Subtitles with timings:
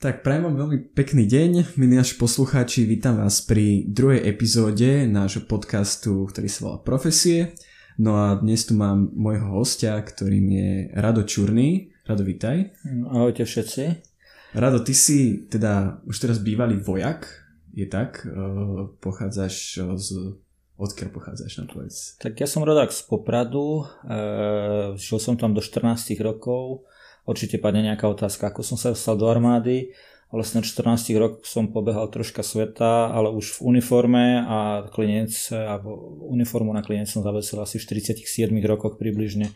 [0.00, 5.44] Tak prajem vám veľmi pekný deň, milí naši poslucháči, vítam vás pri druhej epizóde nášho
[5.44, 7.52] podcastu, ktorý sa volá Profesie.
[8.00, 11.92] No a dnes tu mám môjho hostia, ktorým je Rado Čurný.
[12.08, 12.72] Rado, vítaj.
[13.12, 14.00] Ahojte všetci.
[14.56, 17.28] Rado, ty si teda už teraz bývalý vojak,
[17.76, 18.24] je tak?
[19.04, 20.08] Pochádzaš z...
[20.80, 22.16] Odkiaľ pochádzaš na povedz?
[22.24, 26.88] Tak ja som rodák z Popradu, e, žil som tam do 14 rokov,
[27.30, 29.94] Určite padne nejaká otázka, ako som sa dostal do armády.
[30.34, 35.94] Vlastne 14 rokov som pobehal troška sveta, ale už v uniforme a klinec, alebo
[36.26, 39.46] uniformu na klinec som zavesil asi v 47 rokoch približne.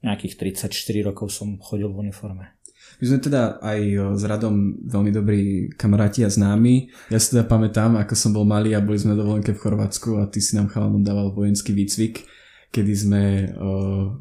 [0.00, 0.72] Nejakých 34
[1.04, 2.56] rokov som chodil v uniforme.
[2.96, 3.80] My sme teda aj
[4.16, 5.40] s Radom veľmi dobrí
[5.76, 6.88] kamaráti a známi.
[7.12, 10.16] Ja si teda pamätám, ako som bol malý a boli sme na dovolenke v Chorvátsku
[10.16, 12.24] a ty si nám chalanom dával vojenský výcvik,
[12.72, 13.22] kedy sme
[13.52, 14.16] uh,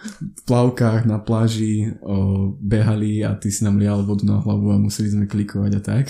[0.00, 4.80] v plavkách na pláži o, behali a ty si nám lial vodu na hlavu a
[4.80, 6.04] museli sme klikovať a tak.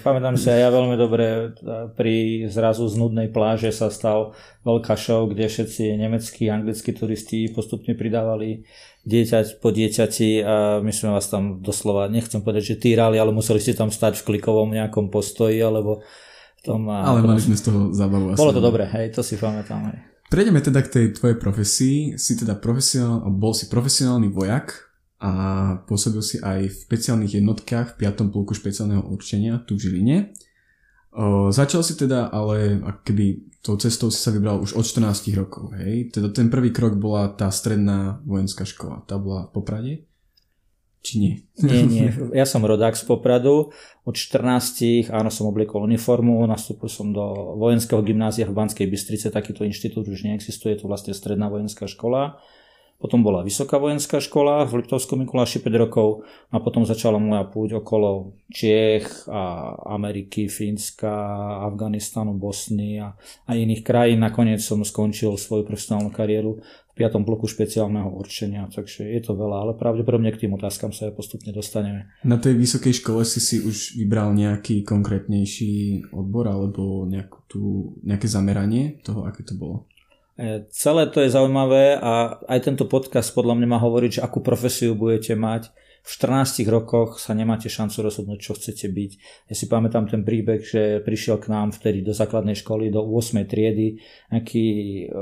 [0.00, 1.52] Pamätám si aj ja veľmi dobre,
[1.92, 4.32] pri zrazu z nudnej pláže sa stal
[4.64, 8.64] veľká show, kde všetci nemeckí anglickí turisti postupne pridávali
[9.08, 13.60] dieťať po dieťati a my sme vás tam doslova, nechcem povedať, že týrali, ale museli
[13.60, 16.04] ste tam stať v klikovom nejakom postoji alebo
[16.64, 16.90] tom.
[16.90, 18.34] Ale mali sme z toho zábavu.
[18.34, 19.88] Bolo to dobré, hej, to si pamätám.
[19.88, 19.98] Hej.
[20.28, 22.20] Prejdeme teda k tej tvojej profesii.
[22.20, 25.32] Si teda profesionál, bol si profesionálny vojak a
[25.88, 28.28] pôsobil si aj v špeciálnych jednotkách v 5.
[28.28, 30.18] polku špeciálneho určenia tu v Žiline.
[31.16, 35.74] O, začal si teda, ale keby tou cestou si sa vybral už od 14 rokov,
[35.80, 36.12] hej?
[36.12, 39.02] Teda ten prvý krok bola tá stredná vojenská škola.
[39.08, 40.07] Tá bola v Poprade?
[40.98, 41.34] Či nie?
[41.62, 42.06] Nie, nie.
[42.34, 43.70] Ja som rodák z Popradu.
[44.02, 49.62] Od 14 áno som obliekol uniformu, nastúpil som do vojenského gymnázia v Banskej Bystrice, takýto
[49.62, 52.42] inštitút už neexistuje, je to vlastne stredná vojenská škola.
[52.98, 57.78] Potom bola vysoká vojenská škola v Liptovskom Mikuláši 5 rokov a potom začala moja púť
[57.78, 61.06] okolo Čiech a Ameriky, Fínska,
[61.62, 63.14] Afganistanu, Bosny a,
[63.46, 64.18] a iných krajín.
[64.18, 66.58] Nakoniec som skončil svoju profesionálnu kariéru
[66.98, 67.22] 5.
[67.22, 71.54] bloku špeciálneho určenia, takže je to veľa, ale pravdepodobne k tým otázkam sa aj postupne
[71.54, 72.10] dostaneme.
[72.26, 77.62] Na tej vysokej škole si si už vybral nejaký konkrétnejší odbor alebo nejakú tú,
[78.02, 79.86] nejaké zameranie toho, aké to bolo?
[80.34, 84.42] E, celé to je zaujímavé a aj tento podcast podľa mňa má hovoriť, že akú
[84.42, 85.70] profesiu budete mať
[86.08, 89.10] v 14 rokoch sa nemáte šancu rozhodnúť, čo chcete byť.
[89.52, 93.44] Ja si pamätám ten príbeh, že prišiel k nám vtedy do základnej školy, do 8.
[93.44, 94.00] triedy,
[94.32, 94.64] nejaký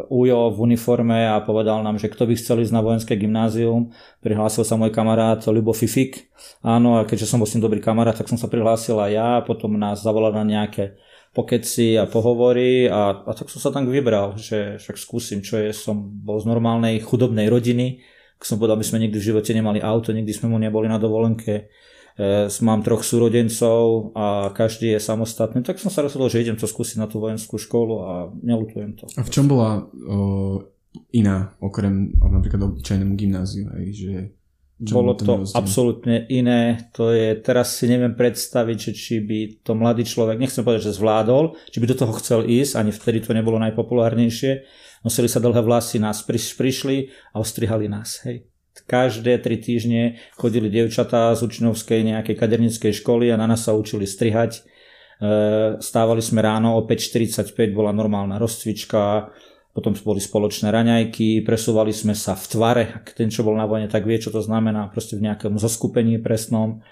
[0.07, 3.91] ujo v uniforme a povedal nám, že kto by chcel ísť na vojenské gymnázium.
[4.23, 6.31] Prihlásil sa môj kamarát Lubo Fifik.
[6.63, 9.31] Áno, a keďže som bol s ním dobrý kamarát, tak som sa prihlásil aj ja.
[9.43, 10.95] Potom nás zavolal na nejaké
[11.35, 15.75] pokeci a pohovory a, a tak som sa tam vybral, že však skúsim, čo je,
[15.75, 18.01] som bol z normálnej chudobnej rodiny,
[18.37, 21.01] ako som povedal, my sme nikdy v živote nemali auto, nikdy sme mu neboli na
[21.01, 21.73] dovolenke.
[22.17, 26.69] E, mám troch súrodencov a každý je samostatný, tak som sa rozhodol, že idem to
[26.69, 28.13] skúsiť na tú vojenskú školu a
[28.45, 29.05] nelutujem to.
[29.17, 30.65] A v čom bola o,
[31.17, 34.13] iná, okrem napríklad obyčajnému gymnáziu, aj, že
[34.77, 35.57] čo bolo to rozdiel?
[35.57, 36.93] absolútne iné.
[37.01, 41.01] To je, teraz si neviem predstaviť, že či by to mladý človek, nechcem povedať, že
[41.01, 44.53] zvládol, či by do toho chcel ísť, ani vtedy to nebolo najpopulárnejšie,
[45.07, 48.27] nosili sa dlhé vlasy, nás prišli a ostrihali nás.
[48.27, 48.43] Hej.
[48.91, 54.05] Každé tri týždne chodili dievčatá z učňovskej nejakej kadernickej školy a na nás sa učili
[54.05, 54.61] strihať.
[54.61, 54.61] E,
[55.81, 59.33] stávali sme ráno o 5.45, bola normálna rozcvička,
[59.73, 63.89] potom boli spoločné raňajky, presúvali sme sa v tvare, ak ten, čo bol na vojne,
[63.89, 66.85] tak vie, čo to znamená, proste v nejakom zoskupení presnom.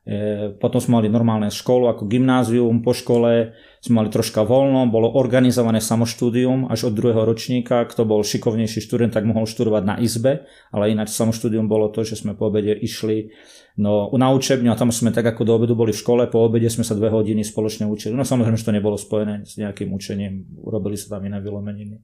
[0.00, 3.52] E, potom sme mali normálne školu ako gymnázium, po škole
[3.84, 9.12] sme mali troška voľno, bolo organizované samoštúdium až od druhého ročníka, kto bol šikovnejší študent,
[9.12, 13.28] tak mohol študovať na izbe, ale ináč samoštúdium bolo to, že sme po obede išli
[13.76, 16.72] no, na učebňu a tam sme tak ako do obedu boli v škole, po obede
[16.72, 18.16] sme sa dve hodiny spoločne učili.
[18.16, 22.00] No samozrejme, že to nebolo spojené s nejakým učením, urobili sa tam iné vylomeniny.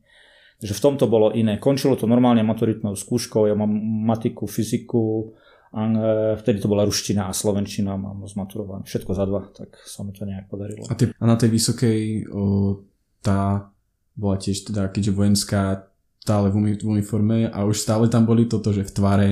[0.57, 1.61] Takže v tomto bolo iné.
[1.61, 3.73] Končilo to normálne maturitnou skúškou, ja mám
[4.09, 5.37] matiku, fyziku,
[6.41, 10.25] vtedy to bola ruština a slovenčina, mám zmaturované všetko za dva, tak sa mi to
[10.25, 10.87] nejak podarilo.
[10.89, 12.81] A, ty, a na tej vysokej o,
[13.21, 13.71] tá
[14.17, 15.63] bola tiež teda, keďže vojenská
[16.27, 19.31] stále v uniforme a už stále tam boli toto, že v tvare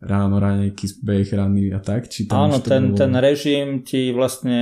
[0.00, 2.08] ráno, ranejky, beh, rany a tak?
[2.08, 2.98] Či tam Áno, ten, bolo...
[3.00, 4.60] ten režim ti vlastne,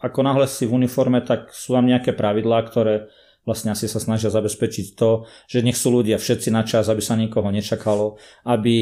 [0.00, 3.08] ako náhle si v uniforme, tak sú tam nejaké pravidlá, ktoré
[3.48, 7.16] vlastne asi sa snažia zabezpečiť to, že nech sú ľudia všetci na čas, aby sa
[7.16, 8.76] nikoho nečakalo, aby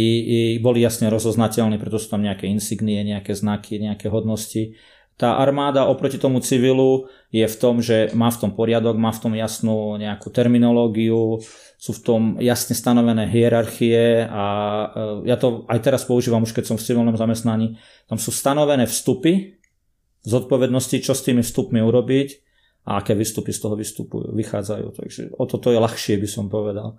[0.59, 4.75] boli jasne rozoznateľní, preto sú tam nejaké insignie, nejaké znaky, nejaké hodnosti.
[5.17, 9.23] Tá armáda oproti tomu civilu je v tom, že má v tom poriadok, má v
[9.25, 11.41] tom jasnú nejakú terminológiu,
[11.81, 14.45] sú v tom jasne stanovené hierarchie a
[15.25, 17.81] e, ja to aj teraz používam už keď som v civilnom zamestnaní.
[18.05, 19.57] Tam sú stanovené vstupy
[20.21, 22.46] zodpovednosti, čo s tými vstupmi urobiť
[22.87, 24.87] a aké výstupy z toho vystupujú, vychádzajú.
[24.95, 26.97] Takže o toto je ľahšie, by som povedal.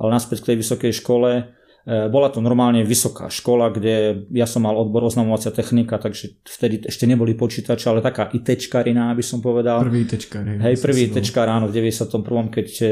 [0.00, 1.52] Ale naspäť k tej vysokej škole,
[1.86, 6.82] E, bola to normálne vysoká škola, kde ja som mal odbor oznamovacia technika, takže vtedy
[6.82, 9.86] ešte neboli počítače, ale taká ITčkarina, by som povedal.
[9.86, 10.66] Prvý ITčkar.
[10.66, 12.10] Hej, prvý ITčkar, áno, v 91.
[12.50, 12.86] keď e,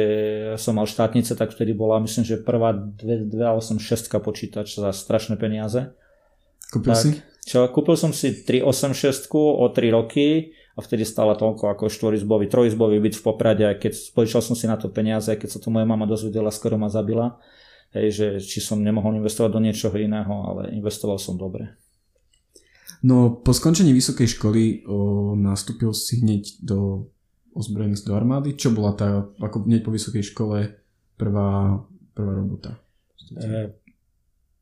[0.54, 3.82] som mal štátnice, tak vtedy bola, myslím, že prvá 286
[4.22, 5.90] počítač za strašné peniaze.
[6.70, 7.08] Kúpil tak, si?
[7.50, 12.98] Čo, kúpil som si 386 o 3 roky a vtedy stála toľko ako štvorizbový, trojizbový
[12.98, 15.86] byt v Poprade, aj keď spočítal som si na to peniaze, keď sa to moja
[15.86, 17.38] mama dozvedela, skoro ma zabila
[17.94, 21.78] Hej, že či som nemohol investovať do niečoho iného, ale investoval som dobre.
[23.06, 27.06] No po skončení vysokej školy o, nastúpil si hneď do
[27.54, 28.58] ozbrojených do armády.
[28.58, 30.74] Čo bola tá, ako hneď po vysokej škole,
[31.14, 31.86] prvá,
[32.18, 32.82] prvá robota?
[33.38, 33.70] E,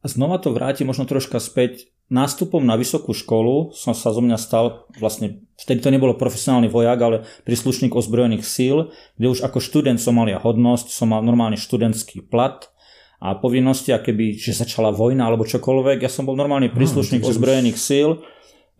[0.04, 1.88] znova to vráti možno troška späť.
[2.12, 6.98] Nástupom na vysokú školu som sa zo mňa stal, vlastne vtedy to nebolo profesionálny vojak,
[7.00, 7.16] ale
[7.48, 12.28] príslušník ozbrojených síl, kde už ako študent som mal ja hodnosť, som mal normálne študentský
[12.28, 12.68] plat,
[13.22, 17.30] a povinnosti, a keby že začala vojna alebo čokoľvek, ja som bol normálny príslušník no,
[17.30, 18.18] ozbrojených síl,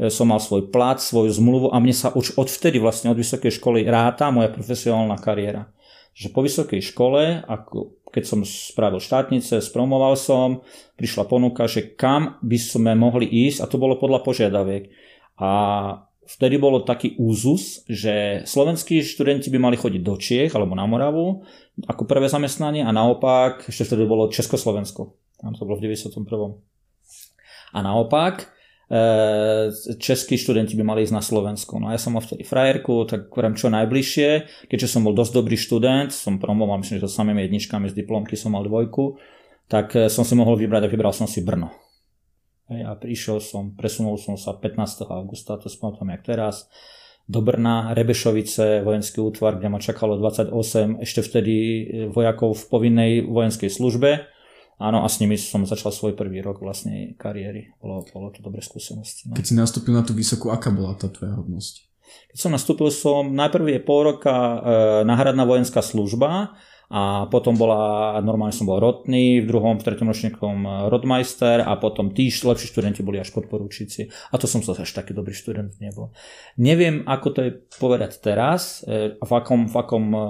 [0.02, 3.54] e, som mal svoj plat, svoju zmluvu a mne sa už odvtedy vlastne od vysokej
[3.54, 5.70] školy ráta moja profesionálna kariéra.
[6.18, 10.60] Že po vysokej škole, ako keď som spravil štátnice, spromoval som,
[11.00, 14.92] prišla ponuka, že kam by sme mohli ísť a to bolo podľa požiadaviek.
[15.40, 15.50] A
[16.28, 21.42] vtedy bolo taký úzus, že slovenskí študenti by mali chodiť do Čiech alebo na Moravu
[21.88, 25.16] ako prvé zamestnanie a naopak, ešte vtedy bolo Československo.
[25.40, 26.20] Tam to bolo v 91.
[27.72, 28.51] A naopak,
[29.96, 31.80] českí študenti by mali ísť na Slovensko.
[31.80, 34.28] No a ja som mal vtedy frajerku, tak hovorím čo najbližšie,
[34.68, 38.36] keďže som bol dosť dobrý študent, som promoval, myslím, že to samými jedničkami z diplomky
[38.36, 39.16] som mal dvojku,
[39.72, 41.72] tak e, som si mohol vybrať a vybral som si Brno.
[42.68, 45.08] A prišiel som, presunul som sa 15.
[45.08, 46.68] augusta, to spomínam jak teraz,
[47.28, 51.54] do Brna, Rebešovice, vojenský útvar, kde ma čakalo 28 ešte vtedy
[52.12, 54.26] vojakov v povinnej vojenskej službe.
[54.82, 57.78] Áno, a s nimi som začal svoj prvý rok vlastne kariéry.
[57.78, 59.30] Bolo, bolo to dobré skúsenosti.
[59.30, 59.38] No.
[59.38, 61.86] Keď si nastúpil na tú vysokú, aká bola tá tvoja hodnosť?
[62.34, 64.56] Keď som nastúpil som, najprv je pol roka e,
[65.06, 66.58] náhradná vojenská služba,
[66.92, 72.12] a potom bola, normálne som bol rotný, v druhom, v tretom ročníkom rodmajster a potom
[72.12, 74.12] tí lepší študenti boli až podporúčici.
[74.28, 76.12] A to som sa až taký dobrý študent nebol.
[76.60, 77.50] Neviem, ako to je
[77.80, 80.24] povedať teraz, e, v akom, v akom e,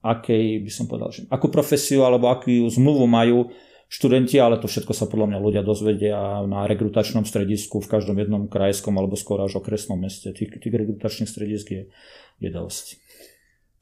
[0.00, 3.52] akej by som povedal, že akú profesiu alebo akú zmluvu majú
[3.90, 8.46] študenti, ale to všetko sa podľa mňa ľudia dozvedia na rekrutačnom stredisku v každom jednom
[8.46, 10.30] krajskom alebo skôr až okresnom meste.
[10.30, 11.82] Tých, tých rekrutačných stredisk je,
[12.38, 13.02] je dosť.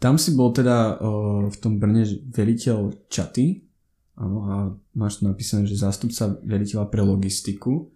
[0.00, 1.08] Tam si bol teda o,
[1.52, 3.68] v tom Brne veliteľ čaty
[4.16, 4.54] áno, a
[4.96, 7.92] máš tu napísané, že zástupca veliteľa pre logistiku.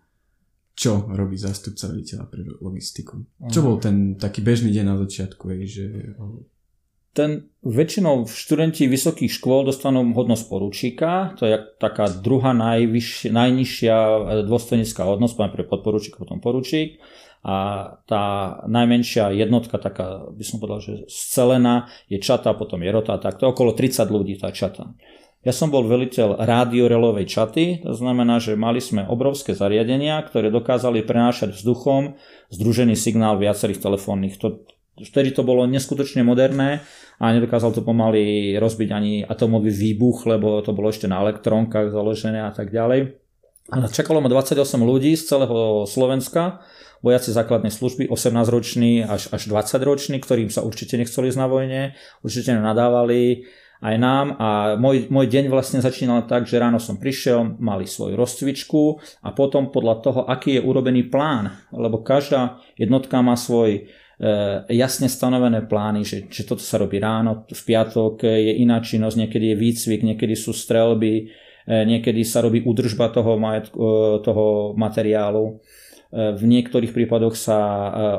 [0.76, 3.24] Čo robí zástupca veliteľa pre logistiku?
[3.48, 5.48] Čo bol ten taký bežný deň na začiatku?
[5.48, 5.84] Je, že...
[7.12, 13.96] Ten väčšinou študenti vysokých škôl dostanú hodnosť poručíka, to je taká druhá najnižšia
[14.48, 16.96] dôstojnická hodnosť, pre podporučík, potom poručík
[17.42, 18.24] a tá
[18.70, 23.44] najmenšia jednotka, taká by som povedal, že scelená, je čata, potom je rota, tak to
[23.44, 24.94] je okolo 30 ľudí tá čata.
[25.42, 31.02] Ja som bol veliteľ rádiorelovej čaty, to znamená, že mali sme obrovské zariadenia, ktoré dokázali
[31.02, 32.14] prenášať vzduchom
[32.54, 34.38] združený signál viacerých telefónnych.
[34.38, 34.62] To,
[35.00, 36.84] vtedy to bolo neskutočne moderné
[37.22, 42.44] a nedokázal to pomaly rozbiť ani atomový výbuch, lebo to bolo ešte na elektrónkach založené
[42.44, 43.16] a tak ďalej.
[43.72, 46.60] A čakalo ma 28 ľudí z celého Slovenska,
[47.02, 51.80] vojaci základnej služby, 18-roční až, až 20-roční, ktorým sa určite nechceli ísť na vojne,
[52.22, 53.46] určite nadávali
[53.82, 58.14] aj nám a môj, môj deň vlastne začínal tak, že ráno som prišiel, mali svoju
[58.14, 63.90] rozcvičku a potom podľa toho, aký je urobený plán, lebo každá jednotka má svoj
[64.70, 69.50] jasne stanovené plány, že, že toto sa robí ráno, v piatok je iná činnosť, niekedy
[69.50, 71.14] je výcvik, niekedy sú strelby,
[71.66, 75.58] e, niekedy sa robí údržba toho, majetku, e, toho materiálu
[76.12, 77.58] v niektorých prípadoch sa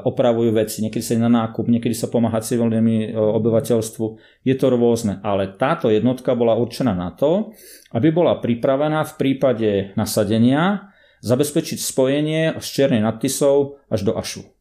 [0.01, 4.05] opravujú veci, niekedy sa na nákup, niekedy sa pomáha civilnému obyvateľstvu.
[4.41, 7.53] Je to rôzne, ale táto jednotka bola určená na to,
[7.93, 10.89] aby bola pripravená v prípade nasadenia
[11.21, 14.52] zabezpečiť spojenie z Čiernej nad až do Ašu.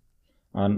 [0.52, 0.68] A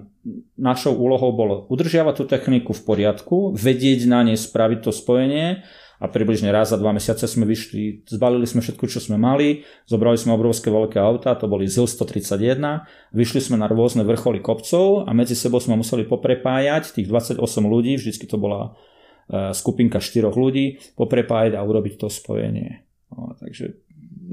[0.54, 5.66] našou úlohou bolo udržiavať tú techniku v poriadku, vedieť na nej spraviť to spojenie
[5.98, 10.14] a približne raz za dva mesiace sme vyšli, zbalili sme všetko, čo sme mali, zobrali
[10.14, 15.10] sme obrovské veľké auta, to boli ZIL 131, vyšli sme na rôzne vrcholy kopcov a
[15.10, 18.78] medzi sebou sme museli poprepájať tých 28 ľudí, vždycky to bola
[19.26, 22.86] e, skupinka 4 ľudí, poprepájať a urobiť to spojenie.
[23.10, 23.83] No, takže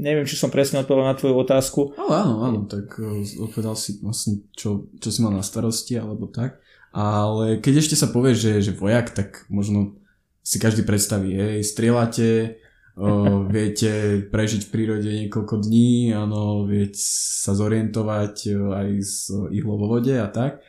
[0.02, 1.94] neviem, či som presne odpovedal na tvoju otázku.
[1.94, 6.26] Ale áno, áno, tak e, odpovedal si vlastne, čo, čo si mal na starosti, alebo
[6.26, 6.58] tak.
[6.92, 10.02] Ale keď ešte sa povie, že, že vojak, tak možno
[10.42, 12.60] si každý predstaví, hej, strieľate,
[12.98, 19.78] o, viete prežiť v prírode niekoľko dní, áno, viete sa zorientovať o, aj s ihlou
[19.78, 20.66] vo vode a tak.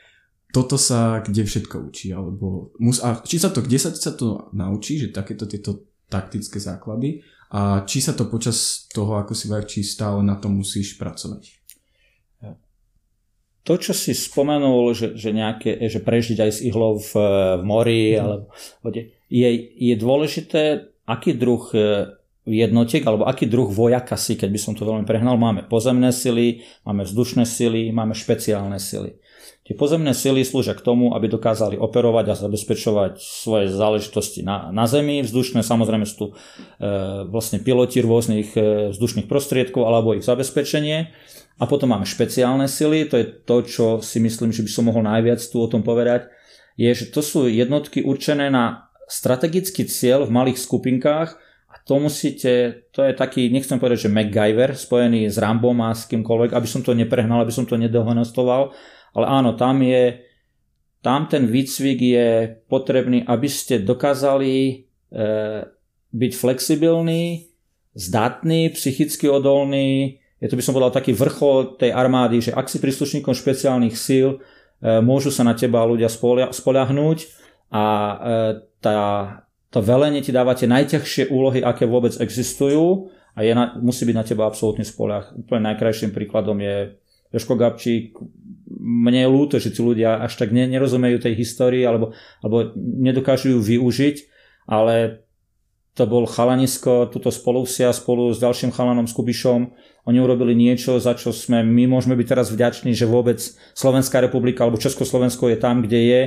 [0.53, 4.53] Toto sa kde všetko učí, alebo mus, a či sa to, kde sa, sa to
[4.53, 9.85] naučí, že takéto tieto taktické základy a či sa to počas toho, ako si či
[9.85, 11.63] stále na tom musíš pracovať?
[13.63, 17.13] To, čo si spomenul, že, že, nejaké, že prežiť aj s ihlou v,
[17.61, 18.19] v mori mm.
[18.19, 18.45] alebo
[18.83, 22.11] vode, je, je dôležité, aký druh e,
[22.43, 25.39] jednotiek alebo aký druh vojaka si, keď by som to veľmi prehnal.
[25.39, 29.22] Máme pozemné sily, máme vzdušné sily, máme špeciálne sily.
[29.63, 34.91] Tie pozemné sily slúžia k tomu, aby dokázali operovať a zabezpečovať svoje záležitosti na, na
[34.91, 35.23] Zemi.
[35.23, 36.33] Vzdušné samozrejme sú tu e,
[37.31, 41.15] vlastne piloti rôznych e, vzdušných prostriedkov alebo ich zabezpečenie.
[41.63, 45.07] A potom máme špeciálne sily, to je to, čo si myslím, že by som mohol
[45.07, 46.27] najviac tu o tom povedať,
[46.75, 51.39] je, že to sú jednotky určené na strategický cieľ v malých skupinkách
[51.71, 56.09] a to musíte, to je taký, nechcem povedať, že MacGyver spojený s Rambom a s
[56.09, 58.73] kýmkoľvek, aby som to neprehnal, aby som to nedohonestoval,
[59.13, 60.25] ale áno, tam je,
[61.05, 62.29] tam ten výcvik je
[62.69, 64.75] potrebný, aby ste dokázali e,
[66.13, 67.53] byť flexibilní,
[67.95, 70.21] zdatní, psychicky odolní.
[70.41, 74.41] Je to by som povedal taký vrchol tej armády, že ak si príslušníkom špeciálnych síl,
[74.81, 76.09] e, môžu sa na teba ľudia
[76.53, 77.19] spoľahnúť
[77.69, 78.15] a e,
[78.81, 78.97] tá,
[79.69, 84.17] to velenie ti dáva tie najťažšie úlohy, aké vôbec existujú a je na, musí byť
[84.17, 85.33] na teba absolútny spoľah.
[85.37, 87.01] Úplne najkrajším príkladom je
[87.33, 88.13] Joško Gabčík,
[88.81, 93.61] mne je ľúto, že tí ľudia až tak nerozumejú tej histórii alebo, alebo nedokážu ju
[93.61, 94.17] využiť,
[94.65, 95.27] ale
[95.93, 99.77] to bol chalanisko, tuto spolusia spolu s ďalším chalanom s Kubišom.
[100.09, 103.45] Oni urobili niečo, za čo sme, my môžeme byť teraz vďační, že vôbec
[103.77, 106.23] Slovenská republika alebo Československo je tam, kde je.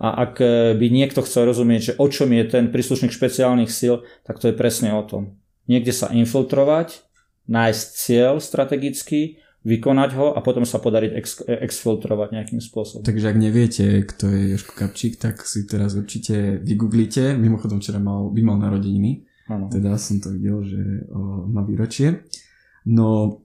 [0.00, 0.40] A ak
[0.80, 4.56] by niekto chcel rozumieť, že o čom je ten príslušník špeciálnych síl, tak to je
[4.56, 5.36] presne o tom.
[5.68, 7.04] Niekde sa infiltrovať,
[7.46, 13.06] nájsť cieľ strategický vykonať ho a potom sa podariť ex- exfiltrovať nejakým spôsobom.
[13.06, 17.38] Takže ak neviete, kto je Joško Kapčík, tak si teraz určite vygooglite.
[17.38, 19.22] Mimochodom včera mal, by mal narodeniny.
[19.46, 19.70] Ano.
[19.70, 22.26] Teda som to videl, že o, má výročie.
[22.90, 23.38] No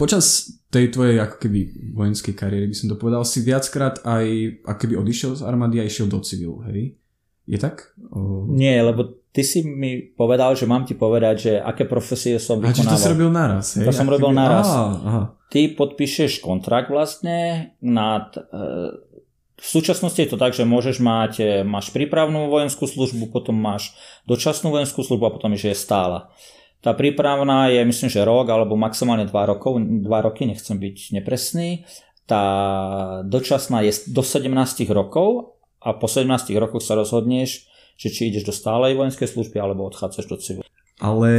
[0.00, 4.24] počas tej tvojej ako keby vojenskej kariéry by som to povedal, si viackrát aj
[4.64, 6.96] ako keby odišiel z armády a išiel do civilu, hej?
[7.44, 7.92] Je tak?
[8.08, 8.48] O...
[8.48, 12.86] Nie, lebo ty si mi povedal, že mám ti povedať, že aké profesie som vykonával.
[12.86, 13.86] A to si robil naraz, hej?
[13.90, 14.38] To som robil keby...
[14.38, 14.66] naraz.
[14.70, 15.22] Aha, aha.
[15.50, 18.30] Ty podpíšeš kontrakt vlastne nad...
[18.38, 18.40] E,
[19.54, 23.90] v súčasnosti je to tak, že môžeš mať, e, máš prípravnú vojenskú službu, potom máš
[24.30, 26.30] dočasnú vojenskú službu a potom že je stála.
[26.78, 31.90] Tá prípravná je myslím, že rok alebo maximálne 2 rokov, 2 roky, nechcem byť nepresný.
[32.28, 32.44] Tá
[33.26, 34.46] dočasná je do 17
[34.94, 39.86] rokov a po 17 rokoch sa rozhodneš, že či ideš do stálej vojenskej služby alebo
[39.86, 40.66] odchádzaš do civilu.
[41.02, 41.30] Ale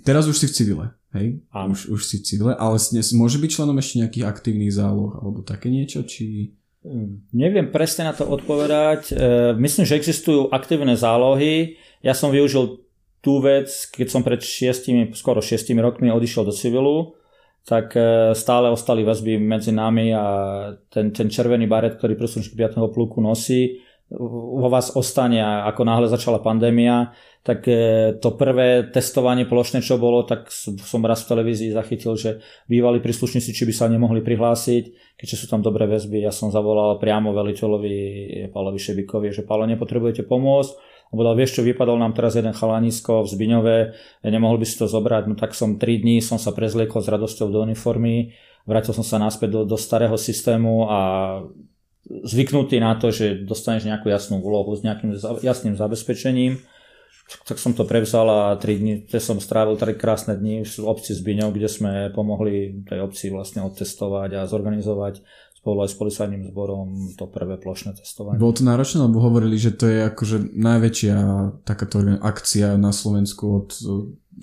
[0.00, 1.44] teraz už si v civile, hej?
[1.52, 2.80] Už, už si v civile, ale
[3.16, 6.56] môže byť členom ešte nejakých aktívnych záloh alebo také niečo, či...
[6.84, 9.12] Hm, neviem presne na to odpovedať.
[9.12, 9.14] E,
[9.60, 11.76] myslím, že existujú aktívne zálohy.
[12.00, 12.84] Ja som využil
[13.24, 17.16] tú vec, keď som pred šiestimi, skoro šiestimi rokmi odišiel do civilu,
[17.64, 20.24] tak e, stále ostali väzby medzi nami a
[20.92, 22.92] ten, ten červený baret, ktorý príslušník 5.
[22.92, 23.80] pluku nosí,
[24.12, 29.96] vo vás ostane a ako náhle začala pandémia, tak e, to prvé testovanie plošné, čo
[29.96, 32.30] bolo, tak som raz v televízii zachytil, že
[32.68, 36.20] bývali príslušníci, či by sa nemohli prihlásiť, keďže sú tam dobré väzby.
[36.20, 37.96] Ja som zavolal priamo veliteľovi
[38.52, 40.72] Pálovi Šebikovi, že Pálo, nepotrebujete pomôcť?
[41.12, 43.76] On povedal, vieš čo, vypadol nám teraz jeden chalanisko v Zbiňove,
[44.28, 47.52] nemohol by si to zobrať, no tak som 3 dní, som sa prezliekol s radosťou
[47.52, 48.34] do uniformy,
[48.64, 51.00] vrátil som sa naspäť do, do starého systému a
[52.08, 56.60] zvyknutý na to, že dostaneš nejakú jasnú úlohu s nejakým jasným zabezpečením,
[57.48, 61.56] tak som to prevzal a 3 dní, som strávil 3 krásne dni v obci Zbiňov,
[61.56, 65.24] kde sme pomohli tej obci vlastne odtestovať a zorganizovať
[65.56, 68.36] spolu aj s policajným zborom to prvé plošné testovanie.
[68.36, 71.16] Bolo to náročné, lebo hovorili, že to je akože najväčšia
[71.64, 73.72] takáto akcia na Slovensku od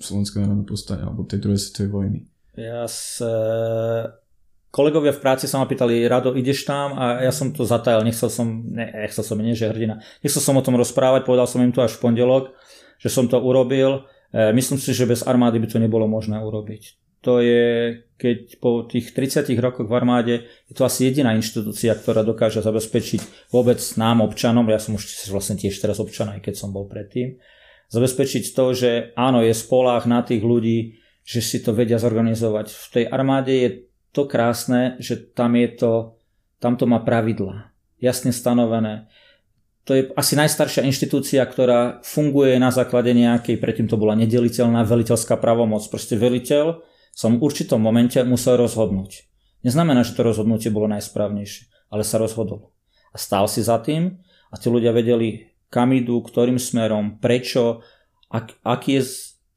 [0.02, 2.18] Slovenského národného povstania alebo tej druhej svetovej vojny.
[2.58, 3.34] Ja sa
[4.72, 6.96] kolegovia v práci sa ma pýtali, Rado, ideš tam?
[6.96, 10.56] A ja som to zatajal, nechcel som, ne, nechcel som, nie že hrdina, nechcel som
[10.56, 12.56] o tom rozprávať, povedal som im to až v pondelok,
[12.96, 14.08] že som to urobil.
[14.32, 16.98] E, myslím si, že bez armády by to nebolo možné urobiť.
[17.22, 20.34] To je, keď po tých 30 rokoch v armáde
[20.66, 25.54] je to asi jediná inštitúcia, ktorá dokáže zabezpečiť vôbec nám, občanom, ja som už vlastne
[25.54, 27.38] tiež teraz občan, aj keď som bol predtým,
[27.94, 32.74] zabezpečiť to, že áno, je spolách na tých ľudí, že si to vedia zorganizovať.
[32.74, 33.68] V tej armáde je
[34.12, 35.92] to krásne, že tam je to,
[36.60, 39.08] tam to má pravidla, jasne stanovené.
[39.82, 45.34] To je asi najstaršia inštitúcia, ktorá funguje na základe nejakej, predtým to bola nedeliteľná veliteľská
[45.42, 45.82] pravomoc.
[45.90, 49.26] Proste veliteľ som v určitom momente musel rozhodnúť.
[49.66, 52.70] Neznamená, že to rozhodnutie bolo najsprávnejšie, ale sa rozhodol.
[53.10, 57.82] A stál si za tým a tí ľudia vedeli, kam idú, ktorým smerom, prečo,
[58.30, 59.02] ak, aký je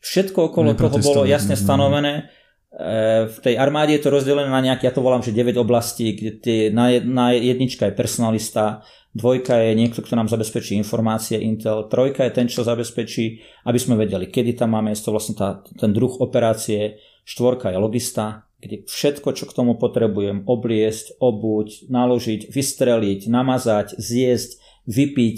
[0.01, 2.29] všetko okolo toho bolo jasne stanovené.
[2.75, 6.11] E, v tej armáde je to rozdelené na nejaké, ja to volám, že 9 oblastí,
[6.11, 8.83] kde tie, na, na jednička je personalista,
[9.15, 13.95] dvojka je niekto, kto nám zabezpečí informácie, Intel, trojka je ten, čo zabezpečí, aby sme
[13.95, 18.83] vedeli, kedy tam máme, je to vlastne tá, ten druh operácie, štvorka je logista, kde
[18.83, 25.37] všetko, čo k tomu potrebujem, obliesť, obuť, naložiť, vystreliť, namazať, zjesť, vypiť,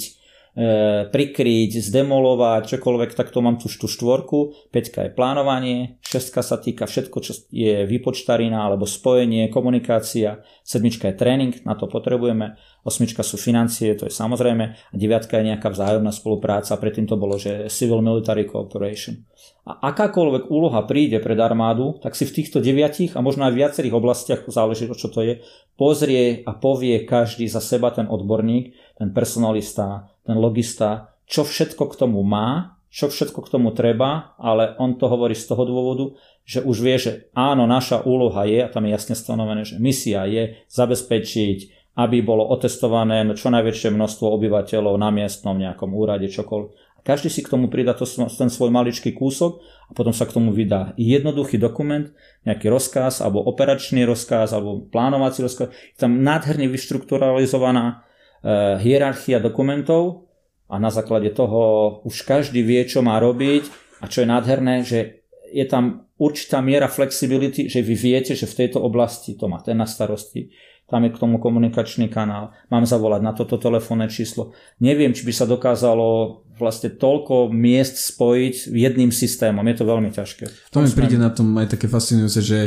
[1.13, 4.73] prikryť, zdemolovať, čokoľvek, tak to mám tu tú štvorku.
[4.73, 11.19] Peťka je plánovanie, šestka sa týka všetko, čo je výpočtarina alebo spojenie, komunikácia, sedmička je
[11.19, 16.09] tréning, na to potrebujeme, osmička sú financie, to je samozrejme, a deviatka je nejaká vzájomná
[16.09, 19.29] spolupráca, predtým to bolo, že Civil Military Cooperation.
[19.67, 23.99] A akákoľvek úloha príde pred armádu, tak si v týchto deviatich a možno aj viacerých
[23.99, 25.43] oblastiach, záleží o čo to je,
[25.75, 31.99] pozrie a povie každý za seba ten odborník, ten personalista, ten logista, čo všetko k
[31.99, 36.15] tomu má, čo všetko k tomu treba, ale on to hovorí z toho dôvodu,
[36.47, 40.23] že už vie, že áno, naša úloha je, a tam je jasne stanovené, že misia
[40.31, 46.86] je zabezpečiť, aby bolo otestované čo najväčšie množstvo obyvateľov na miestnom nejakom úrade, čokoľvek.
[47.07, 48.03] Každý si k tomu pridá to,
[48.35, 52.11] ten svoj maličký kúsok a potom sa k tomu vydá jednoduchý dokument,
[52.43, 55.71] nejaký rozkaz, alebo operačný rozkaz, alebo plánovací rozkaz.
[55.71, 58.03] Je tam nádherne vyštrukturalizovaná
[58.37, 60.29] E, hierarchia dokumentov
[60.69, 63.65] a na základe toho už každý vie, čo má robiť
[63.99, 68.57] a čo je nádherné, že je tam určitá miera flexibility, že vy viete, že v
[68.65, 70.53] tejto oblasti to má ten na starosti,
[70.85, 74.53] tam je k tomu komunikačný kanál, mám zavolať na toto telefónne číslo.
[74.79, 79.65] Neviem, či by sa dokázalo vlastne toľko miest spojiť jedným systémom.
[79.69, 80.73] Je to veľmi ťažké.
[80.73, 82.59] To mi príde na tom aj také fascinujúce, že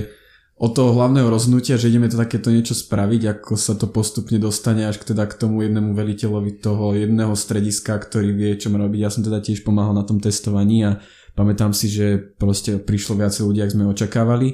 [0.61, 4.85] od toho hlavného rozhodnutia, že ideme to takéto niečo spraviť, ako sa to postupne dostane
[4.85, 9.01] až k teda k tomu jednému veliteľovi toho jedného strediska, ktorý vie, čo má robiť.
[9.01, 11.01] Ja som teda tiež pomáhal na tom testovaní a
[11.33, 14.49] pamätám si, že proste prišlo viacej ľudí, ako sme očakávali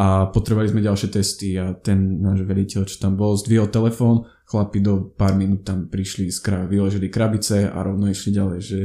[0.00, 4.80] a potrebovali sme ďalšie testy a ten náš veliteľ, čo tam bol, zdvihol telefón, chlapi
[4.80, 8.80] do pár minút tam prišli, skra, vyložili krabice a rovno išli ďalej, že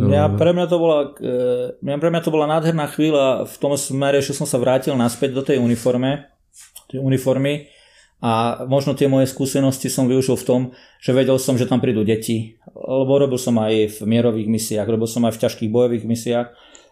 [0.00, 4.22] ja, pre, mňa to bola, e, pre mňa to bola nádherná chvíľa v tom smere,
[4.24, 6.30] že som sa vrátil naspäť do tej uniforme,
[6.88, 7.68] tej uniformy.
[8.20, 10.60] A možno tie moje skúsenosti som využil v tom,
[11.00, 15.08] že vedel som, že tam prídu deti, lebo robil som aj v mierových misiách, robil
[15.08, 16.48] som aj v ťažkých bojových misiách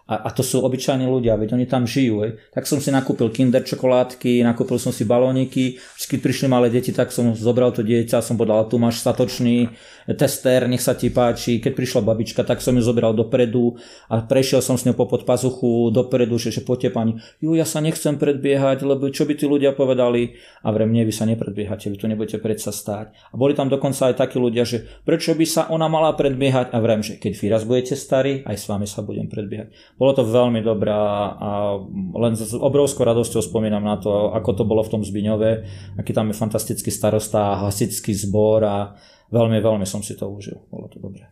[0.09, 2.25] a, a to sú obyčajní ľudia, veď oni tam žijú.
[2.25, 2.41] Ej.
[2.57, 5.77] Tak som si nakúpil kinder čokoládky, nakúpil som si balóniky,
[6.09, 9.69] keď prišli malé deti, tak som zobral to dieťa, som povedal, tu máš statočný
[10.17, 11.61] tester, nech sa ti páči.
[11.61, 13.77] Keď prišla babička, tak som ju zobral dopredu
[14.09, 17.85] a prešiel som s ňou po podpazuchu dopredu, že, že poďte pani, ju ja sa
[17.85, 20.41] nechcem predbiehať, lebo čo by tí ľudia povedali?
[20.65, 23.13] A vrem, nie, vy sa nepredbiehate, vy tu nebudete predsa stáť.
[23.13, 26.73] A boli tam dokonca aj takí ľudia, že prečo by sa ona mala predbiehať?
[26.73, 29.98] A vrem, že keď vy raz budete starí, aj s vami sa budem predbiehať.
[29.99, 31.75] Bolo to veľmi dobré a
[32.15, 35.51] len s obrovskou radosťou spomínam na to, ako to bolo v tom Zbiňove,
[35.99, 38.95] aký tam je fantastický starosta, hasický zbor a
[39.35, 40.63] veľmi, veľmi som si to užil.
[40.71, 41.27] Bolo to dobré.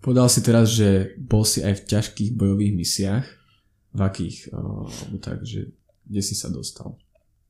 [0.00, 3.26] Povedal si teraz, že bol si aj v ťažkých bojových misiách.
[3.96, 4.36] V akých?
[4.56, 4.88] O,
[5.20, 5.72] tak, že
[6.08, 6.96] kde si sa dostal?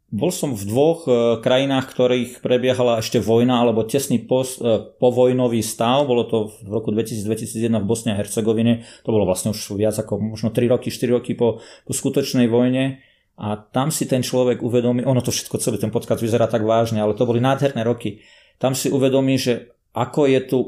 [0.06, 5.58] Bol som v dvoch e, krajinách, ktorých prebiehala ešte vojna alebo tesný pos, e, povojnový
[5.66, 6.06] stav.
[6.06, 8.86] Bolo to v roku 2000-2001 v Bosne a Hercegovine.
[9.02, 13.02] To bolo vlastne už viac ako možno 3 roky, 4 roky po, po skutočnej vojne.
[13.34, 17.02] A tam si ten človek uvedomí, ono to všetko, celý ten podcast vyzerá tak vážne,
[17.02, 18.22] ale to boli nádherné roky.
[18.62, 20.58] Tam si uvedomí, že ako je tu,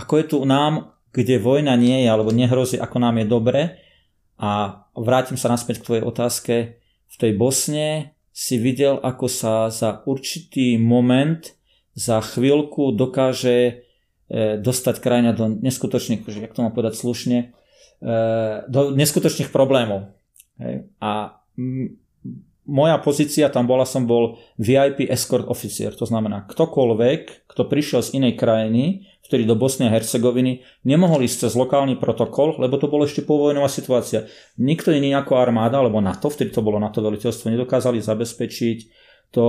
[0.00, 3.60] ako je tu nám, kde vojna nie je alebo nehrozí, ako nám je dobre.
[4.40, 6.54] A vrátim sa naspäť k tvojej otázke.
[7.06, 11.56] V tej Bosne si videl, ako sa za určitý moment,
[11.96, 13.74] za chvíľku dokáže e,
[14.60, 17.38] dostať krajina do neskutočných, jak to mám povedať slušne,
[18.04, 18.12] e,
[18.68, 20.12] do neskutočných problémov.
[21.00, 21.40] A
[22.66, 28.18] moja pozícia tam bola, som bol VIP escort officer, to znamená ktokoľvek, kto prišiel z
[28.18, 33.06] inej krajiny, ktorý do Bosny a Hercegoviny, nemohol ísť cez lokálny protokol, lebo to bolo
[33.06, 34.30] ešte povojnová situácia.
[34.58, 38.78] Nikto iný ako armáda, alebo NATO, vtedy to bolo NATO veliteľstvo, nedokázali zabezpečiť
[39.34, 39.46] to,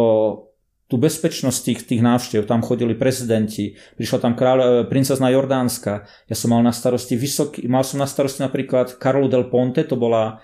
[0.89, 2.49] tú bezpečnosť tých, tých návštev.
[2.49, 7.69] Tam chodili prezidenti, prišla tam kráľ, e, princezna Jordánska, ja som mal na starosti vysoký,
[7.69, 10.41] mal som na starosti napríklad Karlu del Ponte, to bola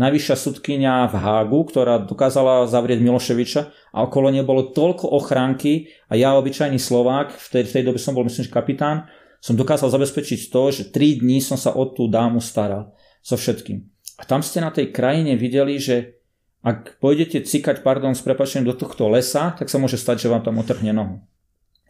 [0.00, 6.16] najvyššia sudkynia v Hágu, ktorá dokázala zavrieť Miloševiča a okolo nej bolo toľko ochránky a
[6.16, 9.04] ja, obyčajný Slovák, v tej, v tej dobe som bol myslím, že kapitán,
[9.44, 13.84] som dokázal zabezpečiť to, že 3 dní som sa o tú dámu staral so všetkým.
[14.16, 16.16] A tam ste na tej krajine videli, že
[16.64, 20.40] ak pôjdete cikať, pardon, s prepačením do tohto lesa, tak sa môže stať, že vám
[20.40, 21.20] tam otrhne nohu.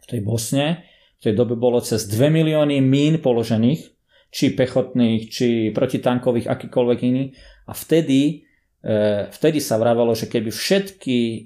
[0.03, 0.83] V tej Bosne
[1.15, 3.94] v tej dobe bolo cez 2 milióny mín položených,
[4.35, 7.31] či pechotných, či protitankových, akýkoľvek iný.
[7.63, 8.43] A vtedy,
[8.83, 11.37] e, vtedy sa vravalo, že keby všetky e,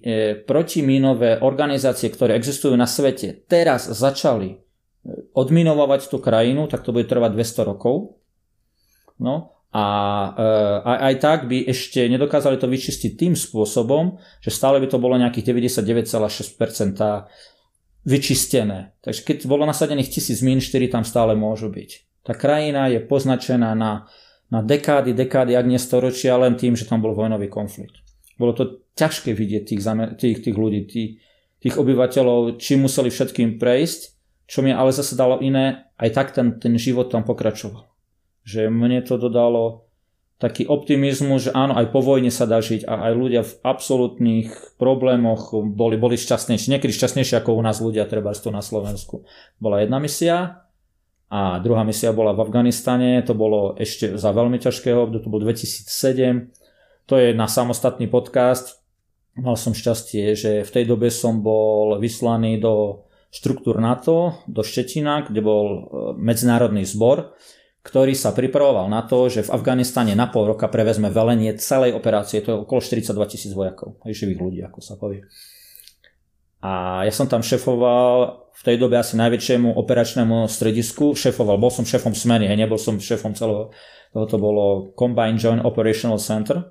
[0.41, 4.57] protimínové organizácie, ktoré existujú na svete, teraz začali e,
[5.37, 8.17] odminovať tú krajinu, tak to bude trvať 200 rokov.
[9.21, 9.85] No, a
[10.81, 15.13] aj, aj tak by ešte nedokázali to vyčistiť tým spôsobom, že stále by to bolo
[15.13, 16.17] nejakých 99,6%
[18.01, 18.97] vyčistené.
[19.05, 22.08] Takže keď bolo nasadených tisíc mín, 4 tam stále môžu byť.
[22.23, 24.07] Tá krajina je poznačená na,
[24.51, 27.99] na dekády, dekády, ak nie storočia, len tým, že tam bol vojnový konflikt.
[28.39, 29.81] Bolo to ťažké vidieť tých,
[30.19, 31.11] tých, tých ľudí, tých,
[31.59, 34.01] tých obyvateľov, či museli všetkým prejsť,
[34.49, 37.89] čo mi ale zase dalo iné, aj tak ten, ten život tam pokračoval
[38.49, 39.85] že mne to dodalo
[40.41, 44.49] taký optimizmus, že áno, aj po vojne sa dá žiť a aj ľudia v absolútnych
[44.79, 49.27] problémoch boli, boli šťastnejší, niekedy šťastnejší ako u nás ľudia, treba tu na Slovensku.
[49.59, 50.63] Bola jedna misia
[51.29, 55.41] a druhá misia bola v Afganistane, to bolo ešte za veľmi ťažkého obdobia, to bol
[55.45, 56.49] 2007,
[57.05, 58.81] to je na samostatný podcast.
[59.37, 65.21] Mal som šťastie, že v tej dobe som bol vyslaný do štruktúr NATO, do Štetina,
[65.21, 65.79] kde bol e,
[66.17, 67.37] medzinárodný zbor,
[67.85, 72.41] ktorý sa pripravoval na to, že v Afganistane na pol roka prevezme velenie celej operácie,
[72.41, 75.29] to je okolo 42 tisíc vojakov, živých ľudí, ako sa povie.
[76.59, 81.87] A ja som tam šefoval v tej dobe asi najväčšiemu operačnému stredisku, šefoval, bol som
[81.87, 83.71] šefom smeny, hej, nebol som šefom celého,
[84.11, 86.67] to bolo Combined Joint Operational Center,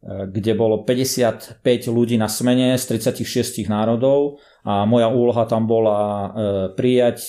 [0.00, 1.60] kde bolo 55
[1.92, 6.28] ľudí na smene z 36 národov a moja úloha tam bola e,
[6.72, 7.28] prijať e,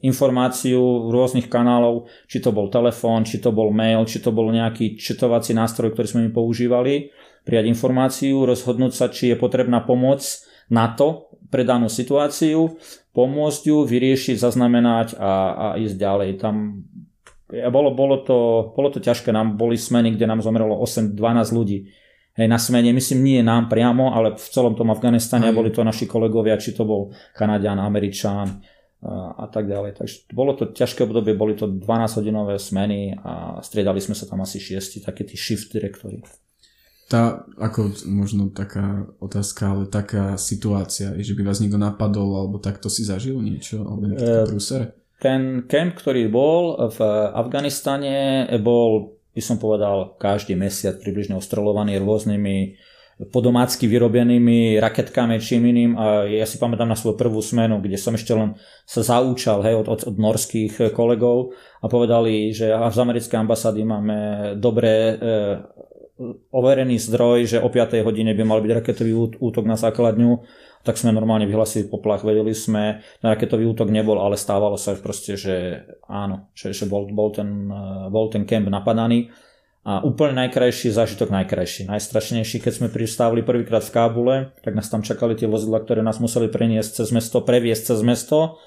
[0.00, 4.96] informáciu rôznych kanálov, či to bol telefón, či to bol mail, či to bol nejaký
[4.96, 7.12] četovací nástroj, ktorý sme mi používali,
[7.44, 10.24] prijať informáciu, rozhodnúť sa, či je potrebná pomoc
[10.70, 12.76] na to pre danú situáciu,
[13.14, 16.30] pomôcť ju, vyriešiť, zaznamenať a, a ísť ďalej.
[16.42, 16.84] Tam
[17.48, 18.38] bolo, bolo, to,
[18.74, 21.14] bolo to ťažké, nám boli smeny, kde nám zomrelo 8-12
[21.54, 21.78] ľudí.
[22.36, 26.04] Hej, na smene, myslím, nie nám priamo, ale v celom tom Afganistane boli to naši
[26.04, 28.60] kolegovia, či to bol Kanadian, Američan
[29.00, 29.96] a, a tak ďalej.
[29.96, 34.60] Takže bolo to ťažké obdobie, boli to 12-hodinové smeny a striedali sme sa tam asi
[34.60, 36.20] šiesti, také tí shift direktori.
[37.06, 42.90] Tá, ako možno taká otázka, ale taká situácia, že by vás niekto napadol, alebo takto
[42.90, 46.98] si zažil niečo, alebo nejaký e, ten kemp, ktorý bol v
[47.32, 52.76] Afganistane, bol, by som povedal, každý mesiac približne ostrolovaný rôznymi
[53.32, 55.96] podomácky vyrobenými raketkami čím iným.
[55.96, 59.80] A ja si pamätám na svoju prvú smenu, kde som ešte len sa zaúčal hej,
[59.80, 64.18] od, od, od norských kolegov a povedali, že z americkej ambasády máme
[64.60, 65.14] dobré e,
[66.50, 70.44] overený zdroj, že o 5 hodine by mal byť raketový útok na základňu
[70.86, 75.34] tak sme normálne vyhlasili poplach, vedeli sme, ten raketový útok nebol, ale stávalo sa proste,
[75.34, 79.34] že áno, že, že bol, bol, ten, eh, bol ten kemp napadaný.
[79.86, 85.02] A úplne najkrajší zážitok, najkrajší, najstrašnejší, keď sme pristávali prvýkrát v Kábule, tak nás tam
[85.06, 88.58] čakali tie vozidla, ktoré nás museli preniesť cez mesto, previesť cez mesto.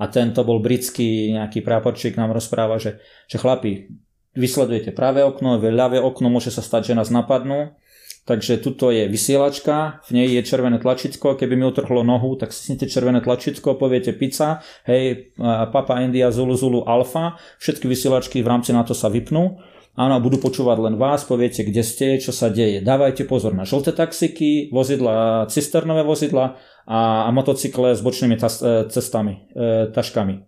[0.00, 3.92] A tento bol britský nejaký práporčík, nám rozpráva, že, že chlapi,
[4.36, 7.76] vysledujete pravé okno, ľavé okno, môže sa stať, že nás napadnú
[8.22, 12.86] Takže tuto je vysielačka, v nej je červené tlačítko, keby mi utrhlo nohu, tak stisnete
[12.86, 15.34] červené tlačítko, poviete pizza, hej,
[15.74, 19.58] Papa India, Zulu, Zulu, Alfa, všetky vysielačky v rámci na to sa vypnú.
[19.98, 22.78] Áno, budú počúvať len vás, poviete, kde ste, čo sa deje.
[22.78, 28.86] Dávajte pozor na žlté taxiky, vozidla, cisternové vozidla a, a motocykle s bočnými tas, e,
[28.88, 30.46] cestami, e, taškami.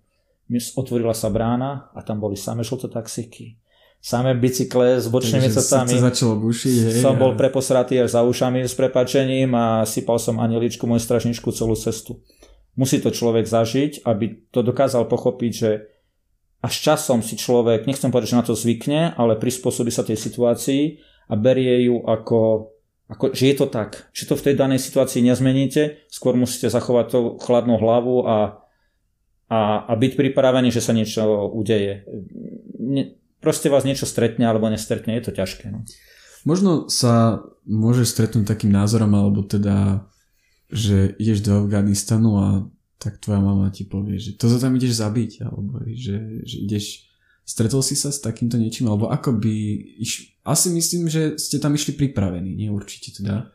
[0.79, 3.61] Otvorila sa brána a tam boli samé žlté taxiky
[4.05, 5.97] samé bicykle s bočnými cestami.
[5.97, 11.01] začalo bušiť, Som bol preposratý až za ušami s prepačením a sypal som anieličku moju
[11.01, 12.21] strašničku celú cestu.
[12.77, 15.71] Musí to človek zažiť, aby to dokázal pochopiť, že
[16.61, 21.01] až časom si človek, nechcem povedať, že na to zvykne, ale prispôsobí sa tej situácii
[21.33, 22.73] a berie ju ako,
[23.09, 24.13] ako že je to tak.
[24.13, 28.37] Že to v tej danej situácii nezmeníte, skôr musíte zachovať tú chladnú hlavu a,
[29.49, 32.05] a, a byť pripravený, že sa niečo udeje.
[32.81, 35.69] Ne, proste vás niečo stretne alebo nestretne, je to ťažké.
[35.69, 35.85] No.
[36.49, 40.09] Možno sa môže stretnúť takým názorom, alebo teda,
[40.73, 42.49] že ideš do Afganistanu a
[42.97, 47.15] tak tvoja mama ti povie, že to sa tam ideš zabiť, alebo že, že ideš
[47.45, 49.55] Stretol si sa s takýmto niečím, alebo ako by...
[50.01, 50.41] Iš...
[50.49, 53.53] Asi myslím, že ste tam išli pripravení, nie určite teda.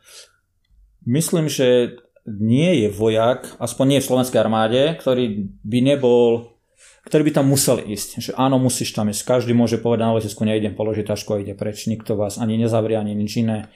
[1.10, 1.98] Myslím, že
[2.30, 6.54] nie je vojak, aspoň nie v slovenskej armáde, ktorý by nebol
[7.10, 8.10] ktorý by tam musel ísť.
[8.22, 9.26] Že áno, musíš tam ísť.
[9.26, 11.90] Každý môže povedať na letisku, nejdem položiť tašku a ide preč.
[11.90, 13.74] Nikto vás ani nezavrie, ani nič iné.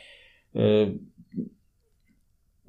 [0.54, 0.93] E,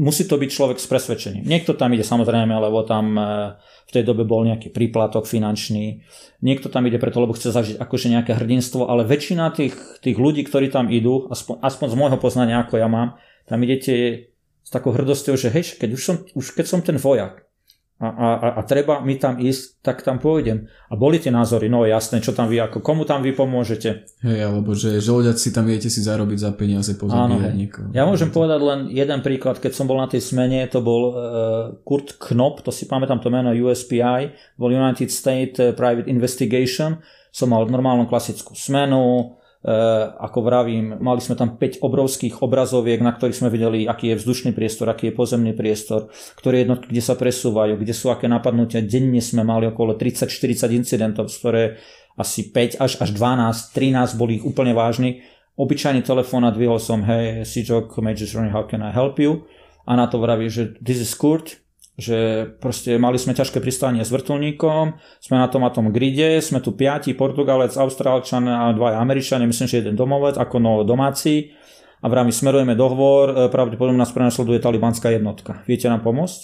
[0.00, 1.44] musí to byť človek s presvedčením.
[1.44, 3.24] Niekto tam ide samozrejme, lebo tam e,
[3.60, 6.00] v tej dobe bol nejaký príplatok finančný.
[6.40, 10.48] Niekto tam ide preto, lebo chce zažiť akože nejaké hrdinstvo, ale väčšina tých, tých ľudí,
[10.48, 14.26] ktorí tam idú, aspoň, aspoň z môjho poznania, ako ja mám, tam idete
[14.64, 17.43] s takou hrdosťou, že hej, keď už, som, už keď som ten vojak,
[18.02, 20.66] a, a, a treba mi tam ísť, tak tam pôjdem.
[20.90, 24.10] A boli tie názory, no jasné, čo tam vy, ako komu tam vy pomôžete.
[24.26, 27.88] Hej, alebo že žolďať si tam viete si zarobiť za peniaze pozabíjať niekoho.
[27.94, 31.14] Ja môžem povedať len jeden príklad, keď som bol na tej smene, to bol uh,
[31.86, 36.98] Kurt Knop, to si pamätám to meno USPI, bol United States Private Investigation,
[37.30, 39.38] som mal normálnu klasickú smenu,
[40.20, 44.52] ako vravím, mali sme tam 5 obrovských obrazoviek, na ktorých sme videli, aký je vzdušný
[44.52, 48.84] priestor, aký je pozemný priestor, ktoré jednotky, kde sa presúvajú, kde sú aké napadnutia.
[48.84, 51.62] Denne sme mali okolo 30-40 incidentov, z ktoré
[52.20, 55.24] asi 5 až, až 12, 13 boli ich úplne vážni.
[55.56, 59.48] Obyčajný telefón a dvihol som, hey, Sijok, Major Journey, how can I help you?
[59.88, 61.63] A na to vraví, že this is Kurt,
[61.94, 66.58] že proste mali sme ťažké pristávanie s vrtulníkom, sme na tom a tom gride, sme
[66.58, 71.54] tu piati, Portugalec, Austrálčan a dva Američania, myslím, že jeden domovec ako no domáci
[72.02, 75.62] a v rámci smerujeme dohovor, e, pravdepodobne nás prenasleduje talibanská jednotka.
[75.70, 76.42] Viete nám pomôcť?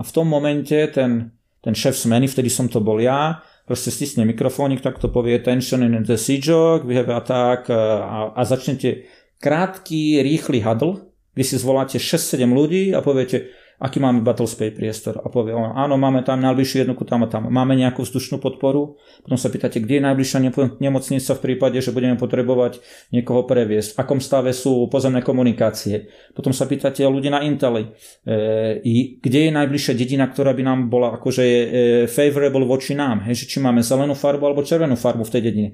[0.00, 4.24] A v tom momente ten, ten šéf smeny, vtedy som to bol ja, proste stisne
[4.24, 9.04] mikrofónik, tak to povie tension in the siege, we have attack e, a, a začnete
[9.44, 15.24] krátky, rýchly huddle, kde si zvoláte 6-7 ľudí a poviete, aký máme battlespace priestor?
[15.24, 19.00] A povie on, áno, máme tam najbližšiu jednotku tam a tam, máme nejakú vzdušnú podporu,
[19.24, 20.38] potom sa pýtate, kde je najbližšia
[20.84, 22.84] nemocnica v prípade, že budeme potrebovať
[23.16, 27.88] niekoho previesť, v akom stave sú pozemné komunikácie, potom sa pýtate ľudí na Inteli,
[28.28, 31.64] e, kde je najbližšia dedina, ktorá by nám bola akože e,
[32.04, 35.70] favorable voči nám, hej, že či máme zelenú farbu alebo červenú farbu v tej dedine.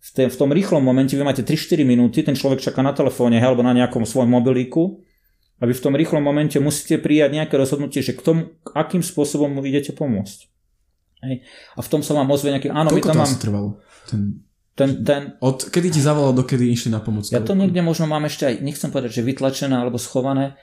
[0.00, 3.36] V, te, v tom rýchlom momente vy máte 3-4 minúty, ten človek čaká na telefóne
[3.36, 5.04] alebo na nejakom svojom mobilíku
[5.60, 9.52] a vy v tom rýchlom momente musíte prijať nejaké rozhodnutie, že k tomu, akým spôsobom
[9.52, 10.48] mu idete pomôcť.
[11.20, 11.44] Hej.
[11.76, 12.72] A v tom sa vám ozve nejaký...
[12.72, 13.32] Áno, Koľko my tam mám...
[13.36, 13.68] trvalo?
[14.08, 14.20] Ten,
[14.72, 15.22] ten, ten...
[15.44, 17.28] Od kedy ti zavolal, dokedy išli na pomoc?
[17.28, 20.56] Ja to niekde možno mám ešte aj, nechcem povedať, že vytlačené alebo schované,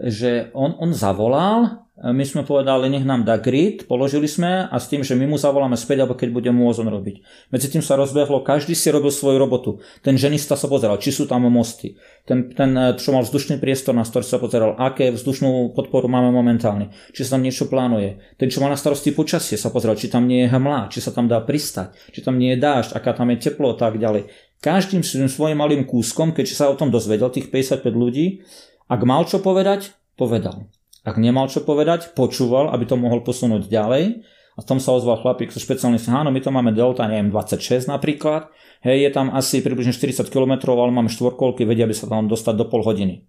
[0.00, 4.88] že on, on zavolal my sme povedali, nech nám dá grid, položili sme a s
[4.88, 7.16] tým, že my mu zavoláme späť, alebo keď bude môcť on robiť.
[7.52, 9.84] Medzi tým sa rozbehlo, každý si robil svoju robotu.
[10.00, 12.00] Ten ženista sa pozeral, či sú tam mosty.
[12.24, 16.88] Ten, ten čo mal vzdušný priestor na ktorý sa pozeral, aké vzdušnú podporu máme momentálne,
[17.12, 18.16] či sa tam niečo plánuje.
[18.40, 21.12] Ten, čo má na starosti počasie, sa pozeral, či tam nie je hmla, či sa
[21.12, 24.24] tam dá pristať, či tam nie je dážď, aká tam je teplo a tak ďalej.
[24.60, 28.44] Každým svojim malým kúskom, keď sa o tom dozvedel, tých 55 ľudí,
[28.90, 30.66] ak mal čo povedať, povedal.
[31.06, 34.26] Ak nemal čo povedať, počúval, aby to mohol posunúť ďalej.
[34.58, 37.88] A v tom sa ozval chlapík so špeciálnym áno, my to máme Delta, neviem, 26
[37.88, 38.50] napríklad.
[38.84, 42.54] Hej, je tam asi približne 40 km, ale máme štvorkolky, vedia by sa tam dostať
[42.58, 43.24] do pol hodiny.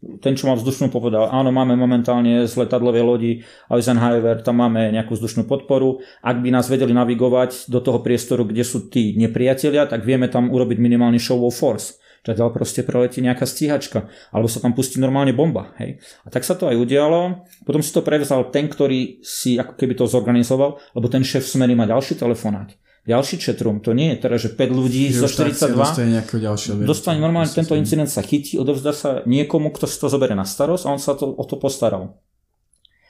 [0.00, 3.32] Ten, čo má vzdušnú, povedal, áno, máme momentálne z letadlovej lodi
[3.68, 6.00] Eisenhower, tam máme nejakú vzdušnú podporu.
[6.24, 10.48] Ak by nás vedeli navigovať do toho priestoru, kde sú tí nepriatelia, tak vieme tam
[10.48, 15.32] urobiť minimálny show of force ďalej proste preletí nejaká stíhačka, alebo sa tam pustí normálne
[15.32, 15.72] bomba.
[15.80, 16.04] Hej.
[16.24, 17.48] A tak sa to aj udialo.
[17.64, 21.72] Potom si to prevzal ten, ktorý si ako keby to zorganizoval, lebo ten šéf smery
[21.72, 22.76] má ďalší telefonát.
[23.08, 26.20] Ďalší chatroom, to nie je teraz, že 5 ľudí zo 42 dostane,
[26.84, 30.84] dostane normálne tento incident sa chytí, odovzdá sa niekomu, kto si to zoberie na starosť
[30.84, 32.20] a on sa to, o to postaral.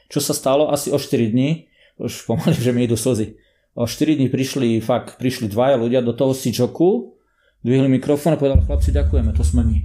[0.06, 1.66] Čo sa stalo asi o 4 dní,
[1.98, 3.34] už pomaly, že mi idú slzy.
[3.74, 7.18] O 4 dní prišli, fakt, prišli dvaja ľudia do toho Sijoku,
[7.64, 9.78] dvihli mikrofón a povedali, chlapci, ďakujeme, to sme my.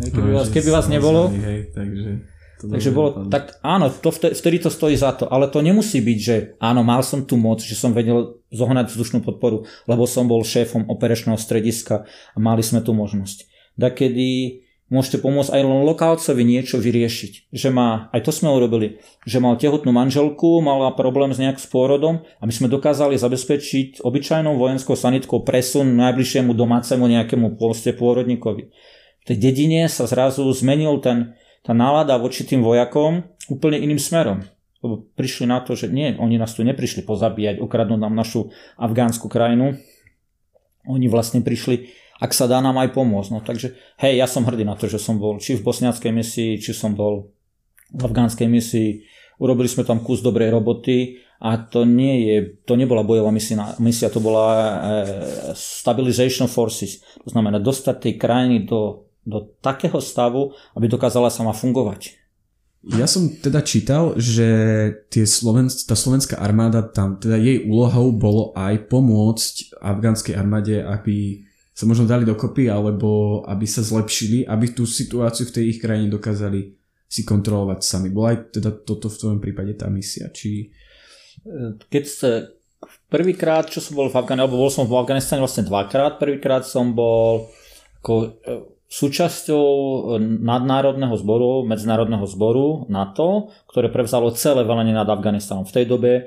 [0.00, 2.10] Hej, keby, no, vás, keby vás nebolo, hej, takže,
[2.60, 6.00] to takže bolo, tak áno, to vtedy, vtedy to stojí za to, ale to nemusí
[6.00, 10.24] byť, že áno, mal som tu moc, že som vedel zohnať vzdušnú podporu, lebo som
[10.24, 13.44] bol šéfom operačného strediska a mali sme tu možnosť.
[13.76, 17.54] Dakedy môžete pomôcť aj len lokálcovi niečo vyriešiť.
[17.54, 21.70] Že má, aj to sme urobili, že mal tehotnú manželku, mala problém s nejak s
[21.70, 28.74] pôrodom a my sme dokázali zabezpečiť obyčajnou vojenskou sanitkou presun najbližšiemu domácemu nejakému poste pôrodníkovi.
[29.20, 34.42] V tej dedine sa zrazu zmenil ten, tá nálada voči tým vojakom úplne iným smerom.
[34.80, 38.48] Lebo prišli na to, že nie, oni nás tu neprišli pozabíjať, ukradnúť nám našu
[38.80, 39.76] afgánsku krajinu.
[40.88, 43.30] Oni vlastne prišli ak sa dá nám aj pomôcť.
[43.32, 46.60] No, takže hej, ja som hrdý na to, že som bol či v bosniackej misii,
[46.60, 47.32] či som bol
[47.90, 49.02] v afgánskej misii.
[49.40, 52.36] Urobili sme tam kus dobrej roboty a to nie je,
[52.68, 54.74] to nebola bojová misia, misia to bola e,
[55.56, 57.00] stabilization forces.
[57.24, 62.20] To znamená dostať tej krajiny do, do takého stavu, aby dokázala sama fungovať.
[62.80, 64.48] Ja som teda čítal, že
[65.12, 71.44] tie Sloven, tá slovenská armáda, tam teda jej úlohou bolo aj pomôcť afgánskej armáde, aby
[71.80, 76.12] sa možno dali dokopy, alebo aby sa zlepšili, aby tú situáciu v tej ich krajine
[76.12, 76.76] dokázali
[77.08, 78.12] si kontrolovať sami.
[78.12, 80.28] Bola aj teda toto v tvojom prípade tá misia?
[80.28, 80.68] Či...
[81.88, 82.52] Keď sa
[83.08, 86.92] prvýkrát, čo som bol v Afganistane, alebo bol som v Afganistane vlastne dvakrát, prvýkrát som
[86.92, 87.48] bol
[88.04, 88.36] ako
[88.90, 89.64] súčasťou
[90.20, 95.64] nadnárodného zboru, medzinárodného zboru NATO, ktoré prevzalo celé velenie nad Afganistanom.
[95.64, 96.22] V tej dobe e,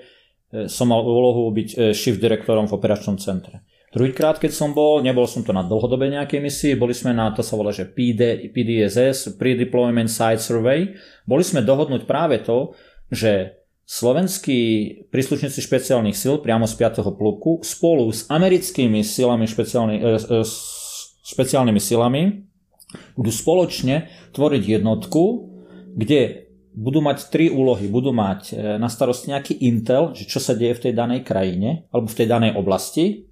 [0.71, 3.67] som mal úlohu byť e, shift direktorom v operačnom centre.
[3.93, 7.45] Druhýkrát, keď som bol, nebol som to na dlhodobej nejakej misii, boli sme na, to
[7.45, 10.97] sa volá, že PD, PDSS, Pre-Deployment Site Survey.
[11.29, 12.73] Boli sme dohodnúť práve to,
[13.13, 14.60] že slovenskí
[15.13, 17.06] príslušníci špeciálnych síl priamo z 5.
[17.13, 20.41] pluku spolu s americkými silami špeciálny, e, e,
[21.29, 22.49] špeciálnymi silami
[23.13, 25.23] budú spoločne tvoriť jednotku,
[25.93, 27.86] kde budú mať tri úlohy.
[27.86, 31.86] Budú mať e, na starosti nejaký intel, že čo sa deje v tej danej krajine
[31.93, 33.29] alebo v tej danej oblasti.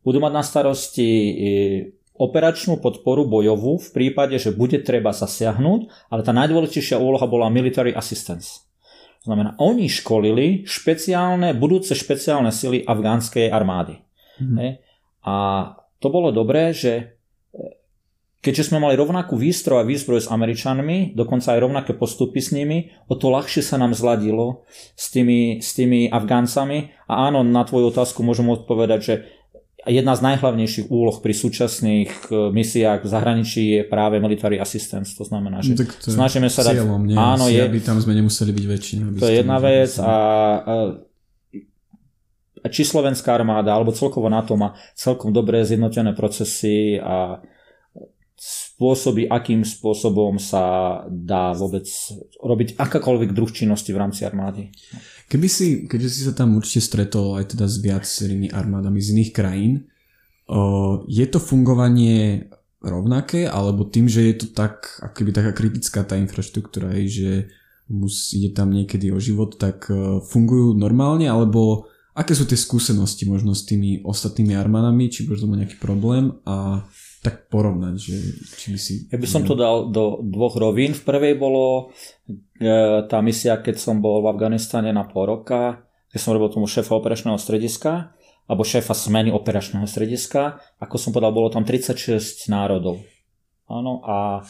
[0.00, 1.32] Budú mať na starosti e,
[2.16, 7.92] operačnú podporu bojovú v prípade, že bude treba zasiahnuť, ale tá najdôležitejšia úloha bola military
[7.96, 8.68] assistance.
[9.24, 14.00] To znamená, oni školili špeciálne, budúce špeciálne sily afgánskej armády.
[14.40, 14.80] Mm.
[15.28, 15.34] A
[16.00, 17.20] to bolo dobré, že
[18.40, 22.88] Keďže sme mali rovnakú výstroj a výzbroj s Američanmi, dokonca aj rovnaké postupy s nimi,
[23.04, 24.64] o to ľahšie sa nám zladilo
[24.96, 26.88] s tými, s tými Afgáncami.
[27.04, 29.14] A áno, na tvoju otázku môžem odpovedať, že
[29.86, 35.16] jedna z najhlavnejších úloh pri súčasných e, misiách v zahraničí je práve military assistance.
[35.16, 36.80] To znamená, že no, tak to snažíme sa dať...
[36.80, 37.16] Cieľom, nie?
[37.16, 39.02] Áno, je, aby tam sme nemuseli byť väčšina.
[39.16, 40.14] To je jedna vec a
[42.60, 47.40] a či slovenská armáda alebo celkovo NATO má celkom dobré zjednotené procesy a
[48.40, 51.84] spôsoby, akým spôsobom sa dá vôbec
[52.40, 54.72] robiť akákoľvek druh činnosti v rámci armády.
[55.30, 59.30] Keby si, keďže si sa tam určite stretol aj teda s viacerými armádami z iných
[59.30, 59.86] krajín,
[61.06, 62.50] je to fungovanie
[62.82, 67.52] rovnaké, alebo tým, že je to tak, akoby taká kritická tá infraštruktúra, že
[67.86, 73.26] musí, ide tam niekedy o život, tak e, fungujú normálne, alebo aké sú tie skúsenosti
[73.26, 76.86] možno s tými ostatnými armádami, či možno nejaký problém a
[77.20, 78.16] tak porovnať, že
[78.56, 78.92] či by si...
[79.12, 80.96] Ja by som to dal do dvoch rovín.
[80.96, 81.92] V prvej bolo
[82.56, 86.64] e, tá misia, keď som bol v Afganistane na pol roka, keď som robil tomu
[86.64, 88.16] šéfa operačného strediska,
[88.48, 90.64] alebo šéfa smeny operačného strediska.
[90.80, 93.04] Ako som povedal, bolo tam 36 národov.
[93.68, 94.40] Áno, a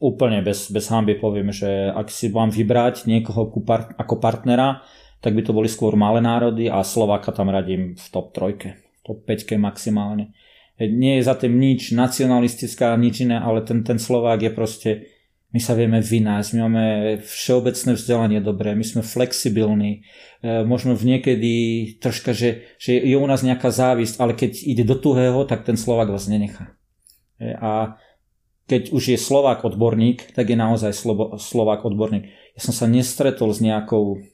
[0.00, 3.52] úplne bez, bez hamby poviem, že ak si mám vybrať niekoho
[4.00, 4.80] ako partnera,
[5.20, 9.20] tak by to boli skôr malé národy a Slováka tam radím v top trojke, top
[9.28, 10.32] 5 maximálne
[10.80, 14.90] nie je za tým nič nacionalistická, nič iné, ale ten, ten Slovák je proste,
[15.54, 16.84] my sa vieme vynájsť, my máme
[17.22, 20.02] všeobecné vzdelanie dobré, my sme flexibilní,
[20.42, 21.52] e, možno v niekedy
[22.02, 25.78] troška, že, že je u nás nejaká závisť, ale keď ide do tuhého, tak ten
[25.78, 26.74] Slovák vás nenechá.
[27.38, 28.02] E, a
[28.66, 30.90] keď už je Slovák odborník, tak je naozaj
[31.38, 32.32] Slovák odborník.
[32.58, 34.24] Ja som sa nestretol s nejakou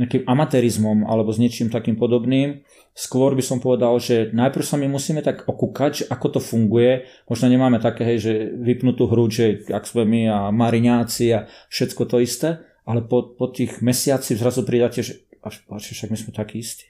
[0.00, 2.64] nejakým amatérizmom alebo s niečím takým podobným.
[2.96, 7.04] Skôr by som povedal, že najprv sa my musíme tak okúkať, že ako to funguje.
[7.28, 12.08] Možno nemáme také, hej, že vypnutú hru, že ak sme my a mariňáci a všetko
[12.08, 16.32] to isté, ale po, po tých mesiaci zrazu pridáte, že až, až však my sme
[16.32, 16.88] takí istí.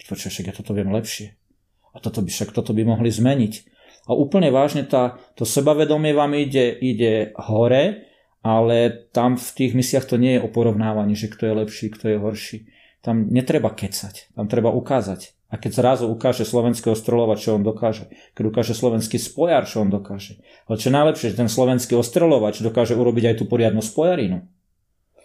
[0.00, 1.36] Počkaj, však ja toto viem lepšie.
[1.92, 3.54] A toto by však toto by mohli zmeniť.
[4.06, 8.06] A úplne vážne tá, to sebavedomie vám ide, ide hore
[8.46, 12.14] ale tam v tých misiach to nie je o porovnávaní, že kto je lepší, kto
[12.14, 12.58] je horší.
[13.02, 15.34] Tam netreba kecať, tam treba ukázať.
[15.50, 18.06] A keď zrazu ukáže slovenský ostreľovač, čo on dokáže,
[18.38, 20.38] keď ukáže slovenský spojar, čo on dokáže.
[20.70, 24.46] Ale čo najlepšie, že ten slovenský ostreľovač dokáže urobiť aj tú poriadnu spojarinu.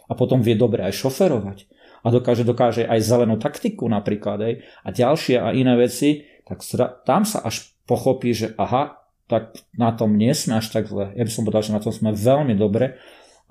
[0.09, 1.69] A potom vie dobre aj šoferovať.
[2.01, 4.37] A dokáže, dokáže aj zelenú taktiku napríklad.
[4.41, 6.61] Aj, a ďalšie a iné veci, tak
[7.05, 9.00] tam sa až pochopí, že aha,
[9.31, 11.15] tak na tom nie sme až tak zle.
[11.15, 12.99] Ja by som povedal, že na tom sme veľmi dobre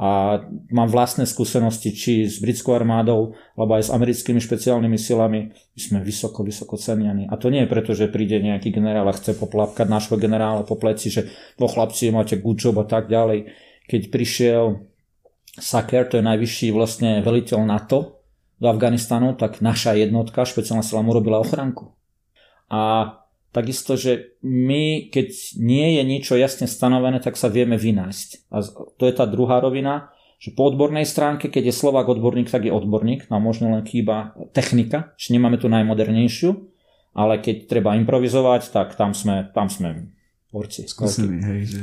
[0.00, 0.40] a
[0.72, 5.52] mám vlastné skúsenosti či s britskou armádou, alebo aj s americkými špeciálnymi silami.
[5.52, 7.28] My sme vysoko, vysoko ceniani.
[7.28, 10.80] A to nie je preto, že príde nejaký generál a chce poplapkať nášho generála po
[10.80, 11.28] pleci, že
[11.60, 13.52] po chlapci máte good job a tak ďalej.
[13.92, 14.88] Keď prišiel
[15.60, 18.24] Saker, to je najvyšší vlastne veliteľ NATO
[18.56, 21.92] do Afganistanu, tak naša jednotka, špeciálna sila mu robila ochranku.
[22.72, 23.12] A
[23.50, 28.28] Takisto, že my, keď nie je niečo jasne stanovené, tak sa vieme vynájsť.
[28.54, 28.62] A
[28.94, 32.72] to je tá druhá rovina, že po odbornej stránke, keď je Slovák odborník, tak je
[32.72, 36.50] odborník, nám možno len chýba technika, či nemáme tu najmodernejšiu,
[37.12, 40.14] ale keď treba improvizovať, tak tam sme, tam sme
[40.48, 40.86] borci.
[40.86, 41.82] Skúsený, hej, že...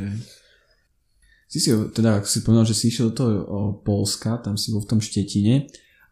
[1.48, 3.36] Si si, teda, ak si povedal, že si išiel do toho
[3.84, 5.68] Polska, tam si bol v tom Štetine,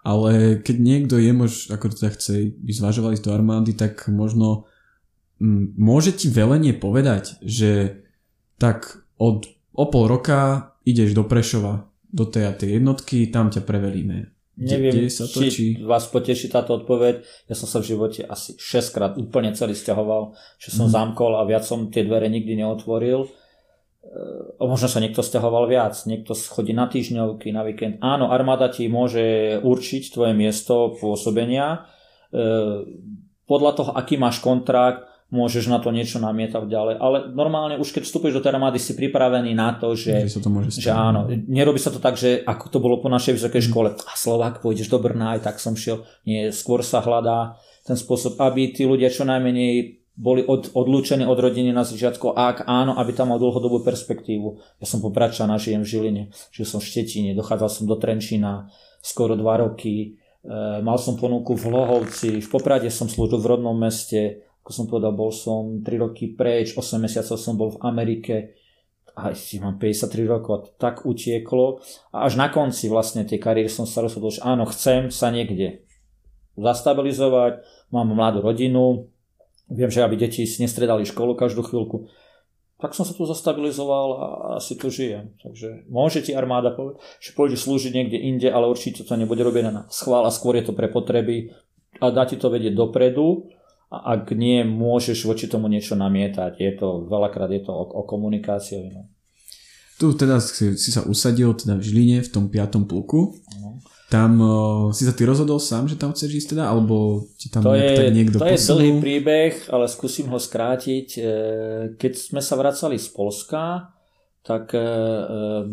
[0.06, 4.70] ale keď niekto je, mož, ako teda chce, by zvažovali do armády, tak možno
[5.76, 8.04] môže ti velenie povedať, že
[8.56, 13.62] tak od o pol roka ideš do Prešova, do tej a tej jednotky, tam ťa
[13.68, 14.32] prevelíme.
[14.56, 17.28] Neviem, Deje sa to, či, či vás poteší táto odpoveď.
[17.52, 20.96] Ja som sa v živote asi 6 krát úplne celý stiahoval, že som mm.
[20.96, 23.28] zamkol a viac som tie dvere nikdy neotvoril.
[23.28, 23.30] E,
[24.64, 28.00] možno sa niekto stiahoval viac, niekto chodí na týždňovky, na víkend.
[28.00, 31.92] Áno, armáda ti môže určiť tvoje miesto pôsobenia.
[32.32, 32.48] E,
[33.44, 35.04] podľa toho, aký máš kontrakt,
[35.36, 36.96] môžeš na to niečo namietať ďalej.
[37.04, 40.48] Ale normálne už keď vstúpiš do tej armády, si pripravený na to, že, že, to
[40.48, 43.68] môže že áno, nerobí sa to tak, že ako to bolo po našej vysokej mm.
[43.68, 46.08] škole, a Slovák, pôjdeš do Brna, aj tak som šiel.
[46.24, 51.36] Nie, skôr sa hľadá ten spôsob, aby tí ľudia čo najmenej boli od, odlúčení od
[51.36, 54.80] rodiny na začiatku, ak áno, aby tam mal dlhodobú perspektívu.
[54.80, 56.24] Ja som popračaná, žijem v Žiline,
[56.56, 58.72] žil som v Štetine, dochádzal som do Trenčína
[59.04, 63.76] skoro dva roky, e, mal som ponuku v Lohovci, v Poprade som slúžil v rodnom
[63.76, 68.58] meste, ako som povedal, bol som 3 roky preč, 8 mesiacov som bol v Amerike,
[69.16, 71.80] a si mám 53 rokov a tak utieklo.
[72.12, 75.88] A až na konci vlastne tej kariéry som sa rozhodol, že áno, chcem sa niekde
[76.60, 77.64] zastabilizovať,
[77.96, 79.08] mám mladú rodinu,
[79.72, 82.12] viem, že aby deti si nestredali školu každú chvíľku,
[82.76, 84.28] tak som sa tu zastabilizoval a
[84.60, 85.32] asi tu žijem.
[85.40, 89.72] Takže môže ti armáda povedať, že pôjde slúžiť niekde inde, ale určite to nebude robené
[89.72, 91.56] na schvál a skôr je to pre potreby
[92.04, 93.48] a dá ti to vedieť dopredu
[93.94, 96.58] a ak nie, môžeš voči tomu niečo namietať.
[96.58, 98.90] Je to, veľakrát je to o, o komunikácii.
[98.90, 99.06] No.
[100.02, 102.90] Tu teda si, si sa usadil teda v Žiline v tom 5.
[102.90, 103.38] pluku.
[103.62, 103.80] No.
[104.10, 107.66] Tam uh, si sa ty rozhodol sám, že tam chceš ísť teda, alebo ti tam
[107.66, 108.54] to je, tak niekto To posunul?
[108.54, 111.08] je dlhý príbeh, ale skúsim ho skrátiť.
[111.18, 111.22] E,
[111.98, 113.90] keď sme sa vracali z Polska,
[114.46, 114.86] tak e, e,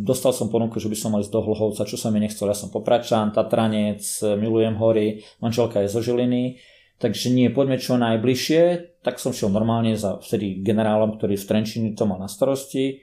[0.01, 2.49] dostal som ponuku, že by som mal ísť do Hlhovca, čo sa mi nechcel.
[2.49, 4.01] Ja som popračan, Tatranec,
[4.41, 6.57] milujem hory, manželka je zo Žiliny
[7.03, 8.63] takže nie, poďme čo najbližšie,
[9.03, 13.03] tak som šiel normálne za vtedy generálom, ktorý v Trenčine to mal na starosti.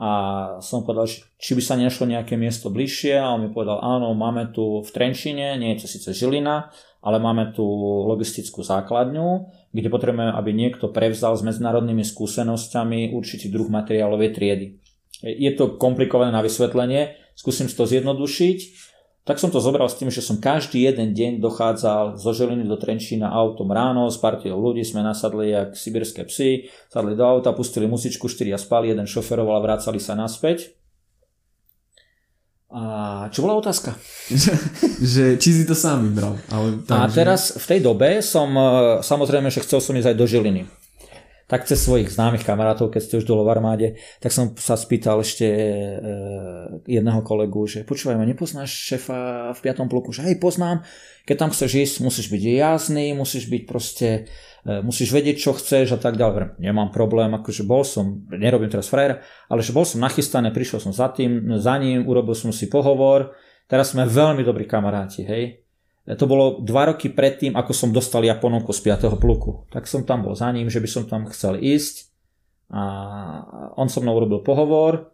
[0.00, 0.10] A
[0.64, 4.48] som povedal, či by sa nešlo nejaké miesto bližšie a on mi povedal, áno, máme
[4.48, 6.72] tu v Trenčine, nie je to síce Žilina,
[7.04, 7.66] ale máme tu
[8.08, 14.66] logistickú základňu, kde potrebujeme, aby niekto prevzal s medzinárodnými skúsenosťami určitý druh materiálovej triedy.
[15.20, 18.58] Je to komplikované na vysvetlenie, skúsim si to zjednodušiť
[19.28, 22.80] tak som to zobral s tým, že som každý jeden deň dochádzal zo Želiny do
[22.80, 27.84] Trenčína autom ráno, s partiou ľudí sme nasadli jak sibirské psy, sadli do auta, pustili
[27.84, 30.72] musičku, štyria spali, jeden šoferoval a vracali sa naspäť.
[32.70, 33.92] A čo bola otázka?
[35.12, 36.38] že či si to sám vybral.
[36.48, 40.16] Ale tak, a teraz v tej dobe som, e, samozrejme, že chcel som ísť aj
[40.16, 40.62] do Žiliny
[41.50, 43.88] tak cez svojich známych kamarátov, keď ste už dolo v armáde,
[44.22, 45.94] tak som sa spýtal ešte e,
[46.86, 49.90] jedného kolegu, že počúvaj ma, nepoznáš šefa v 5.
[49.90, 50.14] bloku?
[50.14, 50.86] Že hej, poznám,
[51.26, 54.30] keď tam chceš ísť, musíš byť jasný, musíš byť proste,
[54.62, 56.62] e, musíš vedieť, čo chceš a tak ďalej.
[56.62, 59.18] Nemám problém, akože bol som, nerobím teraz frajera,
[59.50, 63.34] ale že bol som nachystaný, prišiel som za tým, za ním, urobil som si pohovor,
[63.66, 65.66] teraz sme veľmi dobrí kamaráti, hej
[66.16, 69.20] to bolo dva roky predtým, ako som dostal ja ponuku z 5.
[69.20, 69.68] pluku.
[69.70, 72.10] Tak som tam bol za ním, že by som tam chcel ísť
[72.70, 72.82] a
[73.74, 75.10] on so mnou urobil pohovor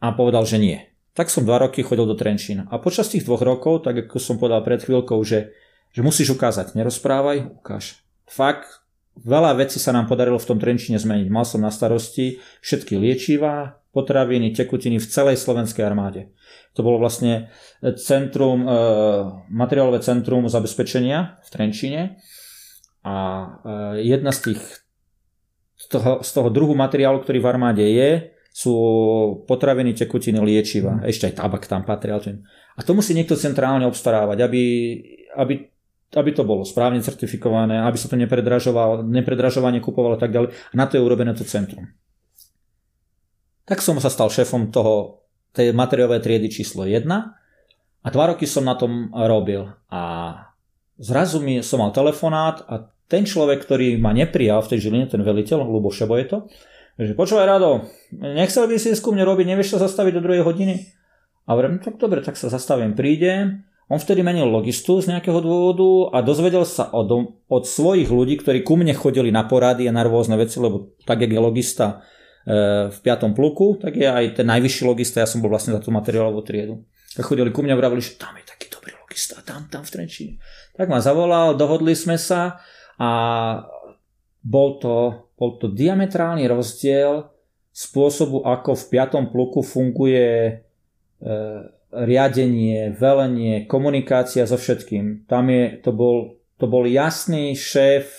[0.00, 0.78] a povedal, že nie.
[1.14, 2.68] Tak som dva roky chodil do Trenčína.
[2.68, 5.54] A počas tých dvoch rokov, tak ako som povedal pred chvíľkou, že,
[5.94, 8.02] že musíš ukázať, nerozprávaj, ukáž.
[8.26, 8.82] Fakt,
[9.22, 11.30] veľa vecí sa nám podarilo v tom Trenčíne zmeniť.
[11.30, 16.34] Mal som na starosti všetky liečivá, potraviny, tekutiny v celej slovenskej armáde.
[16.74, 17.54] To bolo vlastne
[18.02, 18.70] centrum, e,
[19.48, 22.02] materiálové centrum zabezpečenia v Trenčine
[23.06, 23.46] a e,
[24.02, 24.84] jedna z tých
[25.84, 28.74] z toho, z toho druhu materiálu, ktorý v armáde je, sú
[29.50, 31.02] potraviny, tekutiny, liečiva.
[31.02, 31.10] Mm.
[31.10, 32.14] Ešte aj tabak tam patrí.
[32.14, 34.62] A to musí niekto centrálne obstarávať, aby,
[35.34, 35.54] aby,
[36.14, 40.54] aby to bolo správne certifikované, aby sa to nepredražovanie kupovalo a tak ďalej.
[40.54, 41.90] A na to je urobené to centrum.
[43.64, 47.06] Tak som sa stal šéfom toho, tej materiovej triedy číslo 1
[48.04, 49.70] a dva roky som na tom robil.
[49.88, 50.34] A
[50.98, 55.22] zrazu mi som mal telefonát a ten človek, ktorý ma neprijal v tej Žiline, ten
[55.22, 56.38] veliteľ, Lubo Šebo je to,
[56.98, 60.94] že počúvaj Rado, nechcel by si ku mne robiť, nevieš sa zastaviť do druhej hodiny?
[61.44, 63.66] A hovorím, tak dobre, tak sa zastavím, prídem.
[63.92, 68.64] On vtedy menil logistu z nejakého dôvodu a dozvedel sa od, od svojich ľudí, ktorí
[68.64, 72.00] ku mne chodili na porady a na rôzne veci, lebo tak, jak je logista
[72.92, 73.32] v 5.
[73.32, 76.84] pluku, tak je aj ten najvyšší logista, ja som bol vlastne za tú materiálovú triedu.
[77.16, 79.90] Tak chodili ku mňa a vravili, že tam je taký dobrý logista, tam, tam v
[79.90, 80.34] Trenčíne.
[80.76, 82.60] Tak ma zavolal, dohodli sme sa
[83.00, 83.10] a
[84.44, 87.32] bol to, bol to diametrálny rozdiel
[87.72, 89.32] spôsobu, ako v 5.
[89.32, 90.52] pluku funguje e,
[91.94, 95.24] riadenie, velenie, komunikácia so všetkým.
[95.30, 98.10] Tam je, to bol, to bol jasný šéf,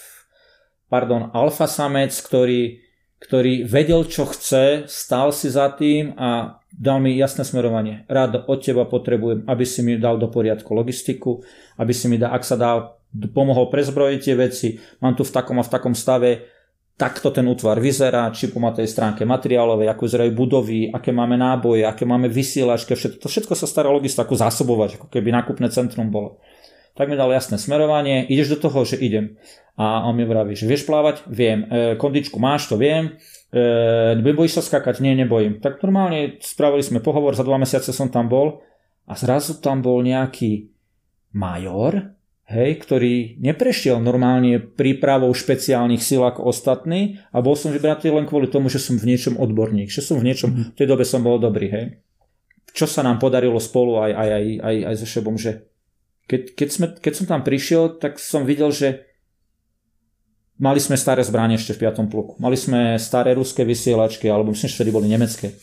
[0.87, 2.84] pardon, alfa samec, ktorý,
[3.25, 8.05] ktorý vedel, čo chce, stal si za tým a dal mi jasné smerovanie.
[8.05, 11.41] Rád od teba potrebujem, aby si mi dal do poriadku logistiku,
[11.81, 12.93] aby si mi dal, ak sa dá,
[13.33, 14.67] pomohol prezbrojiť tie veci,
[15.01, 16.53] mám tu v takom a v takom stave,
[16.95, 21.83] takto ten útvar vyzerá, či po tej stránke materiálovej, ako vyzerajú budovy, aké máme náboje,
[21.83, 26.07] aké máme vysielačky, všetko, to všetko sa stará logista ako zásobovať, ako keby nákupné centrum
[26.07, 26.39] bolo.
[26.95, 29.35] Tak mi dal jasné smerovanie, ideš do toho, že idem.
[29.75, 31.27] A on mi vraví, že vieš plávať?
[31.27, 31.67] Viem.
[31.67, 32.71] E, kondičku máš?
[32.71, 33.19] To viem.
[33.51, 35.03] E, nebojíš sa skakať?
[35.03, 35.59] Nie, nebojím.
[35.59, 38.63] Tak normálne spravili sme pohovor, za dva mesiace som tam bol
[39.03, 40.71] a zrazu tam bol nejaký
[41.35, 42.15] major,
[42.47, 48.47] hej, ktorý neprešiel normálne prípravou špeciálnych síl ako ostatní a bol som vybratý len kvôli
[48.47, 50.63] tomu, že som v niečom odborník, že som v niečom, mhm.
[50.71, 51.85] v tej dobe som bol dobrý, hej.
[52.71, 55.67] Čo sa nám podarilo spolu aj, aj, aj, aj, aj so Šebom, že
[56.25, 59.05] keď, keď, sme, keď som tam prišiel, tak som videl, že
[60.57, 62.09] mali sme staré zbranie ešte v 5.
[62.09, 62.33] pluku.
[62.41, 65.53] Mali sme staré ruské vysielačky, alebo myslím, že vtedy boli nemecké.
[65.53, 65.55] E,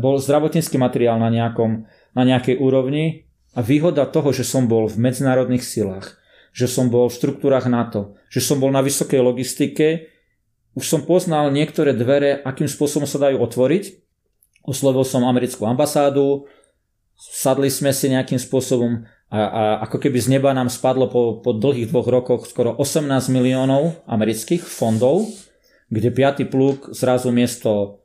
[0.00, 1.84] bol zdravotnícky materiál na, nejakom,
[2.16, 3.26] na nejakej úrovni,
[3.56, 6.20] a výhoda toho, že som bol v medzinárodných silách,
[6.52, 10.12] že som bol v štruktúrach NATO, že som bol na vysokej logistike,
[10.76, 13.96] už som poznal niektoré dvere, akým spôsobom sa dajú otvoriť.
[14.68, 16.44] Oslovil som americkú ambasádu,
[17.16, 21.50] sadli sme si nejakým spôsobom a, a ako keby z neba nám spadlo po, po
[21.50, 25.26] dlhých dvoch rokoch skoro 18 miliónov amerických fondov,
[25.90, 26.46] kde 5.
[26.46, 28.02] pluk zrazu miesto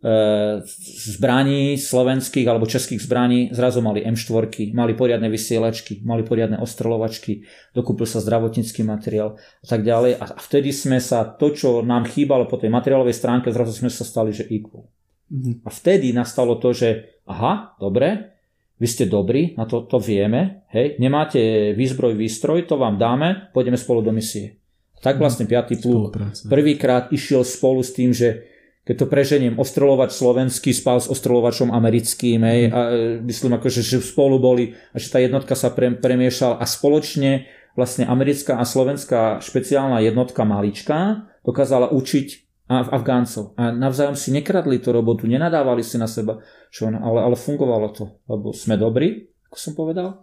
[0.00, 0.64] E,
[1.12, 7.44] zbraní slovenských alebo českých zbraní zrazu mali M4, mali poriadne vysielačky, mali poriadne ostrelovačky,
[7.76, 10.16] dokúpil sa zdravotnícky materiál a tak ďalej.
[10.16, 14.08] A vtedy sme sa, to čo nám chýbalo po tej materiálovej stránke, zrazu sme sa
[14.08, 14.88] stali, že equal.
[15.28, 15.54] Mm-hmm.
[15.62, 18.39] A vtedy nastalo to, že aha, dobre,
[18.80, 23.76] vy ste dobrí, na to, to vieme, hej, nemáte výzbroj, výstroj, to vám dáme, pôjdeme
[23.76, 24.56] spolu do misie.
[25.04, 25.84] Tak vlastne 5.
[25.84, 26.16] pluk
[26.48, 28.48] prvýkrát išiel spolu s tým, že
[28.84, 34.00] keď to preženiem, ostrelovač slovenský spal s ostrelovačom americkým, hej, a e, myslím akože, že
[34.00, 36.58] spolu boli a že tá jednotka sa pre, premiešala.
[36.58, 37.46] A spoločne
[37.78, 43.58] vlastne americká a slovenská špeciálna jednotka malička dokázala učiť Afgáncov.
[43.58, 46.38] A navzájom si nekradli tú robotu, nenadávali si na seba,
[46.70, 50.22] čo ale, ale fungovalo to, lebo sme dobrí, ako som povedal,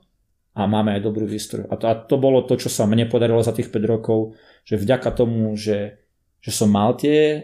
[0.57, 1.67] a máme aj dobrý výstroj.
[1.69, 4.33] A to, a to bolo to, čo sa mne podarilo za tých 5 rokov,
[4.65, 6.01] že vďaka tomu, že
[6.47, 7.37] že som mal tie e,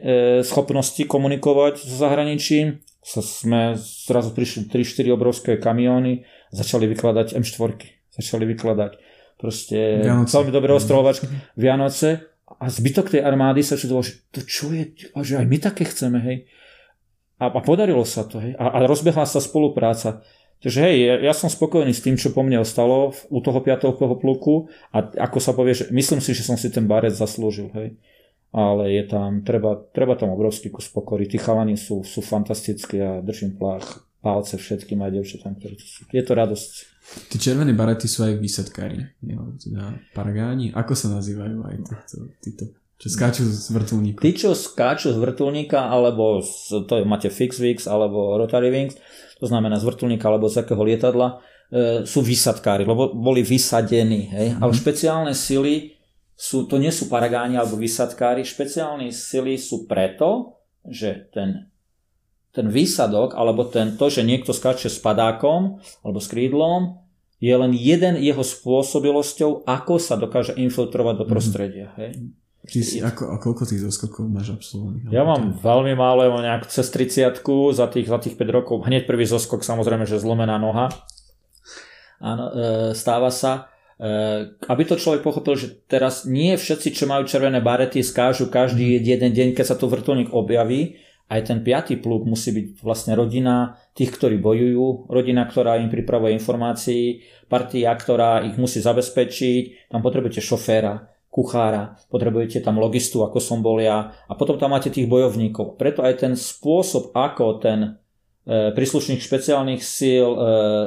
[0.48, 2.80] schopnosti komunikovať so zahraničím.
[3.04, 6.24] Sa sme zrazu prišli 3-4 obrovské kamióny,
[6.56, 7.72] začali vykladať M4,
[8.16, 8.92] začali vykladať
[9.36, 10.32] proste Vianoce.
[10.32, 11.28] veľmi dobré ostrovovačky
[11.60, 14.94] Vianoce a zbytok tej armády sa čudoval, že to čo je,
[15.24, 16.38] že aj my také chceme, hej.
[17.42, 18.54] A, a podarilo sa to, hej.
[18.56, 20.22] A, a rozbehla sa spolupráca.
[20.64, 24.00] Takže hej, ja, ja som spokojný s tým, čo po mne ostalo u toho 5.
[24.00, 28.00] pluku a ako sa povie, že myslím si, že som si ten barec zaslúžil, hej
[28.54, 31.26] ale je tam, treba, treba tam obrovský kus pokory.
[31.26, 36.06] Tí chalani sú, sú fantastickí a držím plách, palce všetkým aj devčatám, ktorí sú.
[36.14, 36.93] Je to radosť.
[37.30, 39.00] Tí červené barety sú aj výsadkári,
[39.60, 40.70] teda paragáni.
[40.74, 42.64] Ako sa nazývajú aj títo, títo
[43.04, 44.24] čo skáču z vrtulníka?
[44.24, 48.96] Tí, čo skáču z vrtulníka, alebo z, to je, máte fix wings, alebo rotary wings,
[49.44, 54.32] to znamená z vrtulníka alebo z akého lietadla, e, sú vysadkári, lebo boli vysadení.
[54.32, 54.48] Hej?
[54.56, 54.64] Mm-hmm.
[54.64, 56.00] Ale špeciálne sily
[56.32, 61.68] sú, to nie sú paragáni alebo vysadkári, špeciálne sily sú preto, že ten,
[62.56, 67.03] ten výsadok alebo ten, to, že niekto skáče s padákom alebo s krídlom,
[67.44, 71.32] je len jeden jeho spôsobilosťou, ako sa dokáže infiltrovať do mhm.
[71.32, 71.88] prostredia.
[71.94, 71.98] Mm.
[72.00, 72.12] Hej?
[72.64, 75.12] Ty si, ako, a koľko tých zoskokov máš absolvovaných?
[75.12, 77.44] Ja mám veľmi málo, mám nejak cez 30
[77.76, 78.88] za tých, za tých 5 rokov.
[78.88, 80.88] Hneď prvý zoskok, samozrejme, že zlomená noha.
[82.24, 83.74] Áno, e, stáva sa.
[84.04, 89.00] Eh, aby to človek pochopil, že teraz nie všetci, čo majú červené barety, skážu každý
[89.00, 89.04] mhm.
[89.06, 91.00] jeden deň, keď sa to vrtulník objaví.
[91.32, 96.36] Aj ten piatý pluk musí byť vlastne rodina tých, ktorí bojujú, rodina, ktorá im pripravuje
[96.36, 103.66] informácií, partia, ktorá ich musí zabezpečiť, tam potrebujete šoféra, kuchára, potrebujete tam logistu, ako som
[103.66, 105.82] bol ja, a potom tam máte tých bojovníkov.
[105.82, 107.98] Preto aj ten spôsob, ako ten
[108.46, 110.38] e, príslušník špeciálnych síl e,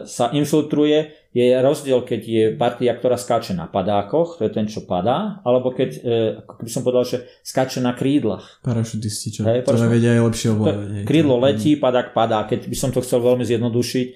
[0.07, 4.89] sa infiltruje, je rozdiel, keď je partia, ktorá skáče na padákoch, to je ten, čo
[4.89, 6.01] padá, alebo keď, e,
[6.41, 8.65] ako by som povedal, že skáče na krídlach.
[8.65, 11.05] Parašutisti, čo hey, to vedia aj lepšie ovládať.
[11.05, 12.49] Krídlo letí, padák padá.
[12.49, 14.13] Keď by som to chcel veľmi zjednodušiť, e,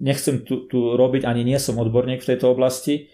[0.00, 3.12] nechcem tu, tu robiť, ani nie som odborník v tejto oblasti,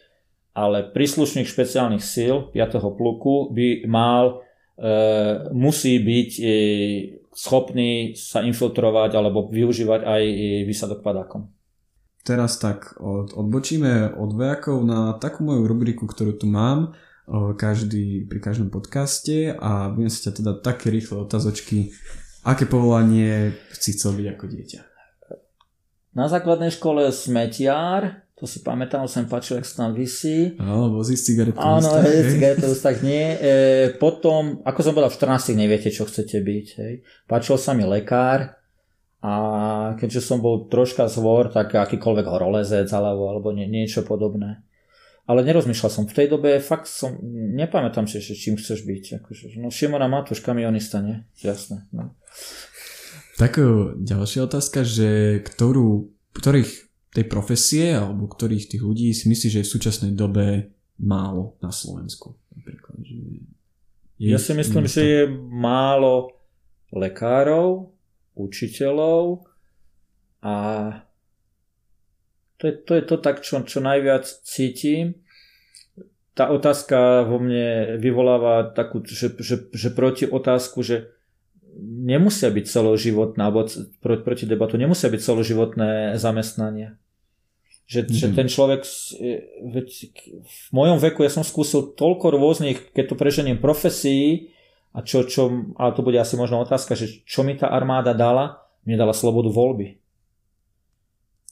[0.55, 2.95] ale príslušník špeciálnych síl 5.
[2.95, 4.47] pluku by mal,
[4.79, 4.95] e,
[5.51, 6.31] musí byť
[7.35, 10.23] schopný sa infiltrovať alebo využívať aj
[10.71, 11.58] výsadok padákom
[12.29, 16.93] teraz tak od, odbočíme od vojakov na takú moju rubriku, ktorú tu mám
[17.57, 21.93] každý, pri každom podcaste a budem sa ťa teda také rýchle otázočky,
[22.45, 24.81] aké povolanie si chcel byť ako dieťa?
[26.16, 30.57] Na základnej škole smetiar, to si pamätám, som páčil, ak sa tam vysí.
[30.62, 31.59] Áno, vozí s cigaretou.
[31.59, 33.35] Áno, cigaretou tak nie.
[33.35, 33.55] E,
[33.99, 36.66] potom, ako som povedal, v 14 neviete, čo chcete byť.
[36.79, 36.95] Hej.
[37.26, 38.58] Páčil sa mi lekár,
[39.19, 39.33] a
[39.99, 44.62] keďže som bol troška zvor, tak akýkoľvek horolezec alebo, alebo nie, niečo podobné.
[45.29, 46.05] Ale nerozmýšľal som.
[46.09, 47.21] V tej dobe fakt som,
[47.53, 49.21] nepamätám si, že čím chceš byť.
[49.21, 51.21] Akože, no Šimona Matúš, kamionista, nie?
[51.45, 51.85] Jasné.
[51.93, 52.16] No.
[53.37, 53.61] Tak
[54.01, 59.69] ďalšia otázka, že ktorú, ktorých tej profesie alebo ktorých tých ľudí si myslíš, že je
[59.69, 62.39] v súčasnej dobe málo na Slovensku?
[62.55, 63.14] Napríklad, že
[64.19, 66.35] je ja si myslím, že je málo
[66.91, 67.95] lekárov,
[68.39, 69.47] učiteľov
[70.43, 70.55] a
[72.59, 75.22] to je to, je to tak, čo, čo najviac cítim.
[76.34, 81.14] Tá otázka vo mne vyvoláva takú, že, že, že proti otázku, že
[81.78, 83.66] nemusia byť celoživotné, alebo
[84.03, 86.99] proti, debatu, nemusia byť celoživotné zamestnania.
[87.86, 88.11] Že, mm.
[88.12, 88.34] že mhm.
[88.34, 88.82] ten človek,
[89.70, 89.89] veď
[90.43, 94.51] v mojom veku ja som skúsil toľko rôznych, keď to preženiem profesí,
[94.93, 98.64] a čo, čo, ale to bude asi možno otázka, že čo mi tá armáda dala?
[98.89, 100.01] Mne dala slobodu voľby.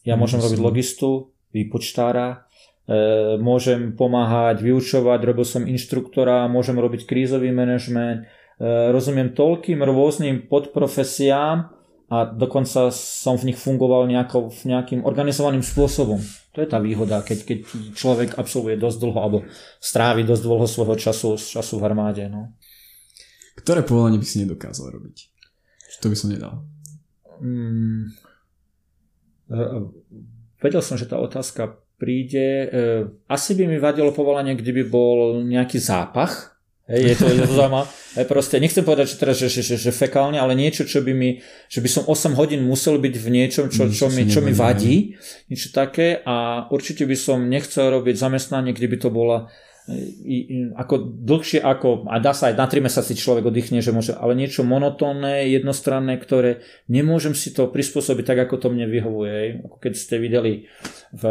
[0.08, 2.48] Ja mm, môžem robiť logistu, výpočtára,
[2.88, 8.64] e, môžem pomáhať, vyučovať, robil som inštruktora, môžem robiť krízový manažment, e,
[8.94, 11.76] rozumiem toľkým rôznym podprofesiám
[12.06, 16.22] a dokonca som v nich fungoval nejako, nejakým organizovaným spôsobom.
[16.54, 17.58] To je tá výhoda, keď, keď
[17.98, 19.38] človek absolvuje dosť dlho alebo
[19.82, 22.24] strávi dosť dlho svojho času, času v armáde.
[22.30, 22.54] No.
[23.56, 25.16] Ktoré povolanie by si nedokázal robiť?
[26.04, 26.60] To by som nedal.
[27.40, 28.12] Hmm.
[30.60, 32.68] Vedel som, že tá otázka príde.
[32.68, 32.68] E,
[33.28, 36.56] asi by mi vadilo povolanie, kde by bol nejaký zápach.
[36.86, 37.86] Hej, je to, je to zaujímavé.
[38.30, 41.42] Proste, nechcem povedať, že, teraz, že, že, že, že fekálne, ale niečo, čo by mi,
[41.66, 45.18] že by som 8 hodín musel byť v niečom, čo, čo, mi, čo mi vadí.
[45.50, 49.50] Niečo také a určite by som nechcel robiť zamestnanie, kde by to bola
[50.74, 54.34] ako dlhšie ako, a dá sa aj na 3 mesiaci človek oddychne, že môže, ale
[54.34, 59.62] niečo monotónne, jednostranné, ktoré nemôžem si to prispôsobiť tak, ako to mne vyhovuje.
[59.62, 60.66] Ako keď ste videli
[61.16, 61.24] v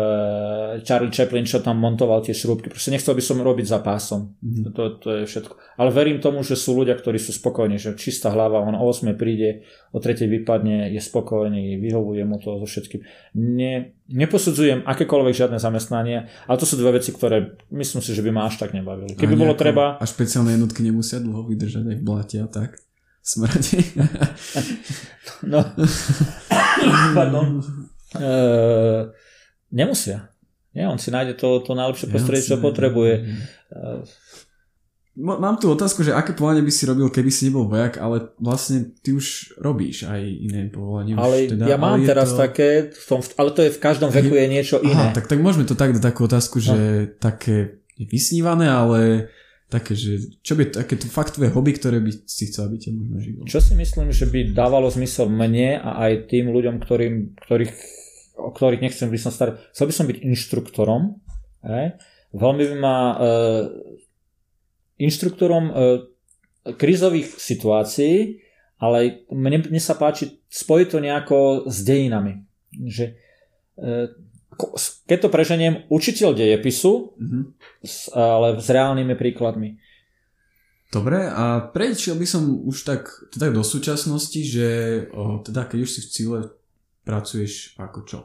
[0.81, 2.73] Charlie Chaplin, čo tam montoval tie šrúbky.
[2.73, 4.33] Proste nechcel by som robiť za pásom.
[4.41, 4.73] Mm-hmm.
[4.73, 5.53] To, to je všetko.
[5.77, 9.13] Ale verím tomu, že sú ľudia, ktorí sú spokojní, že čistá hlava, on o 8
[9.13, 9.61] príde,
[9.93, 13.05] o 3 vypadne, je spokojný, vyhovuje mu to so všetkým.
[13.37, 18.33] Ne, neposudzujem akékoľvek žiadne zamestnanie, ale to sú dve veci, ktoré myslím si, že by
[18.33, 19.13] ma až tak nebavili.
[19.13, 20.01] Keby bolo treba...
[20.01, 22.81] A špeciálne jednotky nemusia dlho vydržať aj v blate a tak.
[23.21, 23.81] Smrti.
[25.53, 25.61] no.
[27.17, 27.61] Pardon.
[28.15, 29.11] Uh,
[29.71, 30.33] nemusia.
[30.75, 33.13] Nie, on si nájde to, to najlepšie prostredie, čo potrebuje.
[33.71, 34.03] Uh,
[35.15, 38.91] Mám tu otázku, že aké povolanie by si robil, keby si nebol vojak, ale vlastne
[38.99, 41.15] ty už robíš aj iné povolanie.
[41.15, 42.43] Ale teda, ja mám ale teraz to...
[42.43, 45.15] také, tom, ale to je v každom veku je niečo iné.
[45.15, 47.15] Aha, tak, tak môžeme to tak dať takú otázku, že no.
[47.15, 49.31] také vysnívané, ale
[49.71, 52.91] také, že čo by také to fakt tvoje hobby, ktoré by si chcel, aby ťa
[52.91, 53.41] možno žilo?
[53.47, 57.71] Čo si myslím, že by dávalo zmysel mne a aj tým ľuďom, ktorým, ktorých,
[58.35, 59.57] o ktorých nechcem by som starý.
[59.71, 61.01] Chcel by som byť inštruktorom.
[61.65, 61.97] Hej?
[62.35, 63.15] Veľmi by ma e,
[65.01, 65.73] inštruktorom e,
[66.75, 68.43] krízových situácií,
[68.79, 71.37] ale mne, mne sa páči spojiť to nejako
[71.71, 72.43] s dejinami.
[72.75, 73.05] Že,
[73.79, 73.93] e,
[75.07, 77.43] keď to preženiem, učiteľ dejepisu, mm-hmm.
[78.15, 79.79] ale s reálnymi príkladmi.
[80.95, 84.67] Dobre, a prečiel by som už tak teda do súčasnosti, že
[85.11, 86.39] o, teda keď už si v Cíle
[87.05, 88.19] pracuješ ako čo?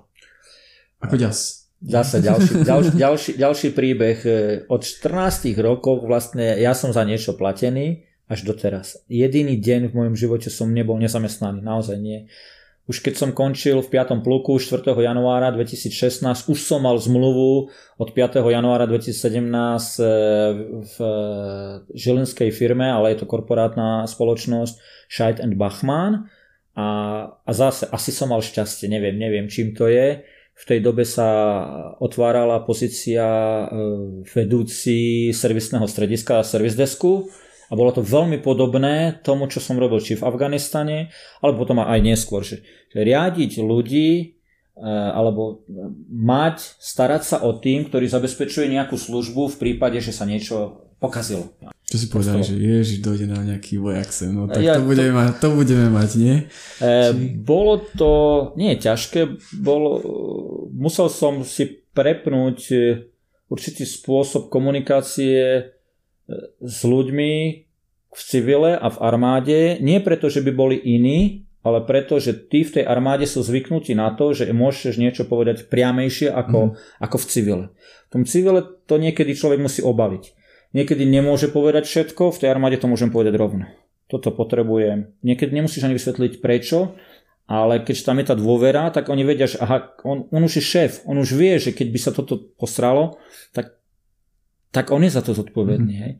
[1.04, 1.68] Ako ďas?
[1.80, 4.18] Zase ďalší, ďalší, ďalší, ďalší príbeh.
[4.28, 4.30] E,
[4.68, 9.00] od 14 rokov vlastne ja som za niečo platený až doteraz.
[9.08, 12.28] Jediný deň v mojom živote som nebol nezamestnaný, naozaj nie.
[12.84, 14.20] Už keď som končil v 5.
[14.20, 14.82] pluku 4.
[14.82, 18.42] januára 2016, už som mal zmluvu od 5.
[18.42, 20.04] januára 2017 e,
[20.84, 21.14] v e,
[21.96, 26.28] žilinskej firme, ale je to korporátna spoločnosť Scheid and Bachmann.
[26.80, 26.84] A,
[27.44, 30.24] a zase asi som mal šťastie, neviem, neviem čím to je
[30.60, 31.28] v tej dobe sa
[32.04, 33.64] otvárala pozícia e,
[34.28, 37.32] vedúci servisného strediska a servis desku
[37.70, 41.08] a bolo to veľmi podobné tomu, čo som robil či v Afganistane,
[41.40, 42.44] alebo potom aj neskôr.
[42.44, 42.60] Že,
[42.92, 44.24] že riadiť ľudí e,
[44.84, 45.64] alebo
[46.12, 51.56] mať, starať sa o tým, ktorý zabezpečuje nejakú službu v prípade, že sa niečo pokazilo.
[51.90, 55.10] Čo si povedal, že Ježiš dojde na nejaký vojak sem, no tak ja, to, budeme
[55.10, 55.18] to...
[55.18, 56.36] Mať, to budeme mať, nie?
[56.78, 56.94] E,
[57.42, 58.12] bolo to,
[58.54, 59.98] nie ťažké, bolo,
[60.70, 62.76] musel som si prepnúť e,
[63.50, 65.62] určitý spôsob komunikácie e,
[66.62, 67.32] s ľuďmi
[68.10, 72.62] v civile a v armáde, nie preto, že by boli iní, ale preto, že tí
[72.62, 77.02] v tej armáde sú zvyknutí na to, že môžeš niečo povedať priamejšie ako, mm.
[77.02, 77.64] ako v civile.
[78.06, 80.39] V tom civile to niekedy človek musí obaviť.
[80.70, 83.66] Niekedy nemôže povedať všetko, v tej armáde to môžem povedať rovno.
[84.06, 85.14] Toto potrebujem.
[85.22, 86.94] Niekedy nemusíš ani vysvetliť prečo,
[87.50, 90.64] ale keď tam je tá dôvera, tak oni vedia, že aha, on, on už je
[90.64, 93.18] šéf, on už vie, že keď by sa toto postralo,
[93.50, 93.74] tak,
[94.70, 95.94] tak on je za to zodpovedný.
[95.98, 96.02] Mm.
[96.06, 96.12] Hej.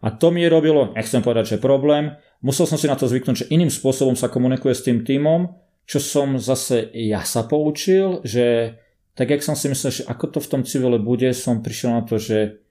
[0.00, 3.50] A to mi robilo, nechcem povedať, že problém, musel som si na to zvyknúť, že
[3.52, 5.52] iným spôsobom sa komunikuje s tým týmom,
[5.84, 8.78] čo som zase ja sa poučil, že
[9.12, 12.02] tak jak som si myslel, že ako to v tom civile bude, som prišiel na
[12.06, 12.62] to, že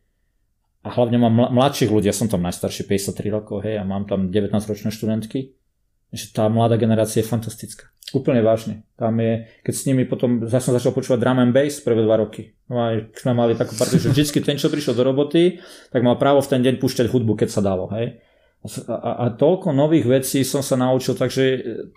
[0.86, 4.30] a hlavne mám mladších ľudí, ja som tam najstarší 53 rokov, hej, a mám tam
[4.30, 5.57] 19-ročné študentky,
[6.13, 7.91] že tá mladá generácia je fantastická.
[8.15, 8.88] Úplne vážne.
[8.95, 12.23] Tam je, keď s nimi potom, ja som začal počúvať drum and bass prvé dva
[12.23, 12.55] roky.
[12.71, 15.59] No a sme mali takú partiu, že vždycky ten, čo prišiel do roboty,
[15.91, 18.23] tak mal právo v ten deň púšťať hudbu, keď sa dalo, hej.
[18.65, 21.43] A, a, toľko nových vecí som sa naučil, takže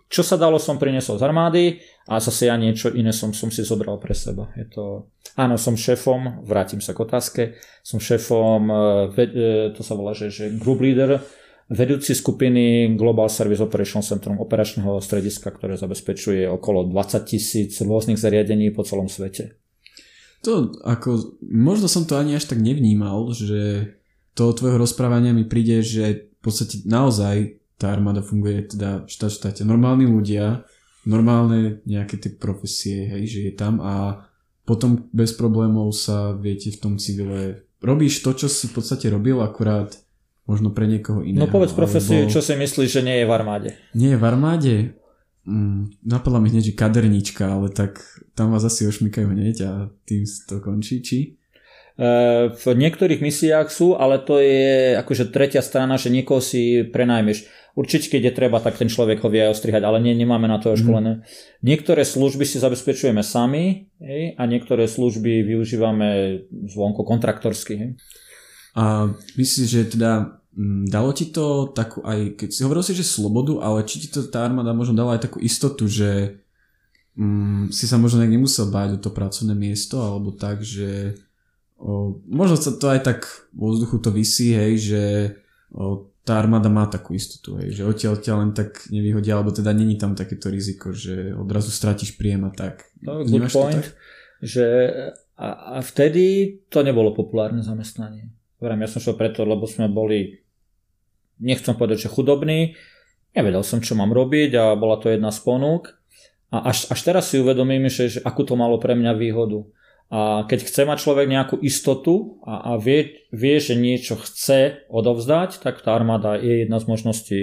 [0.06, 1.64] čo sa dalo som priniesol z armády
[2.06, 4.52] a zase ja niečo iné som, som si zobral pre seba.
[4.54, 5.11] Je to...
[5.34, 7.42] Áno, som šéfom, vrátim sa k otázke,
[7.82, 11.18] som šéfom, e, e, to sa volá, že, že group leader,
[11.70, 18.74] vedúci skupiny Global Service Operation Centrum, operačného strediska, ktoré zabezpečuje okolo 20 tisíc rôznych zariadení
[18.74, 19.58] po celom svete.
[20.44, 23.92] To ako, možno som to ani až tak nevnímal, že
[24.34, 29.64] to tvojho rozprávania mi príde, že v podstate naozaj tá armáda funguje teda v štáte.
[29.64, 30.64] Normálni ľudia,
[31.05, 34.24] normálne nejaké tie profesie, hej, že je tam a
[34.64, 39.41] potom bez problémov sa viete v tom civile robíš to, čo si v podstate robil,
[39.41, 39.97] akurát
[40.45, 41.49] možno pre niekoho iného.
[41.49, 42.32] No povedz profesiu, alebo...
[42.32, 43.70] čo si myslíš, že nie je v armáde.
[43.97, 44.74] Nie je v armáde?
[45.49, 48.05] Mm, napadla mi hneď, že kaderníčka, ale tak
[48.36, 49.72] tam vás asi ošmykajú hneď a
[50.05, 51.39] tým to končí, či?
[52.51, 57.44] V niektorých misiách sú, ale to je akože tretia strana, že niekoho si prenajmeš.
[57.76, 60.57] Určite, keď je treba, tak ten človek ho vie aj ostrihať, ale nie, nemáme na
[60.57, 61.20] to školené.
[61.20, 61.22] Mm.
[61.61, 66.40] Niektoré služby si zabezpečujeme sami hej, a niektoré služby využívame
[66.72, 67.74] zvonko kontraktorsky.
[67.76, 67.90] Hej.
[68.74, 73.07] A myslíš, že teda mm, dalo ti to takú aj, keď si hovoril si, že
[73.07, 76.42] slobodu, ale či ti to tá armáda možno dala aj takú istotu, že
[77.14, 81.20] mm, si sa možno nejak nemusel báť o to pracovné miesto, alebo tak, že
[82.28, 83.20] možno sa to aj tak
[83.57, 85.03] vo vzduchu to vysí, hej, že
[86.24, 89.97] tá armáda má takú istotu, hej, že odtiaľ ťa len tak nevyhodia, alebo teda není
[89.97, 92.85] tam takéto riziko, že odrazu stratíš príjem a tak.
[93.01, 93.97] No, good point, tak?
[94.45, 94.66] že
[95.41, 98.28] a, a vtedy to nebolo populárne zamestnanie.
[98.61, 100.45] Ja som šiel preto, lebo sme boli,
[101.41, 102.76] nechcem povedať, že chudobní,
[103.33, 105.97] nevedel som, čo mám robiť a bola to jedna z ponúk.
[106.53, 109.64] A až, až teraz si uvedomím, že, že akú to malo pre mňa výhodu
[110.11, 115.62] a keď chce mať človek nejakú istotu a, a vie, vie, že niečo chce odovzdať,
[115.62, 117.40] tak tá armáda je jedna z možností,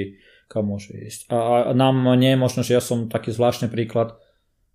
[0.52, 1.32] kam môže ísť.
[1.32, 4.20] A, a nám nie je možno, že ja som taký zvláštny príklad,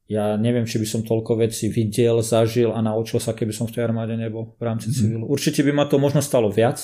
[0.09, 3.76] ja neviem, či by som toľko vecí videl, zažil a naučil sa, keby som v
[3.76, 4.95] tej armáde nebol v rámci mm.
[4.97, 5.24] civilu.
[5.28, 6.80] Určite by ma to možno stalo viac.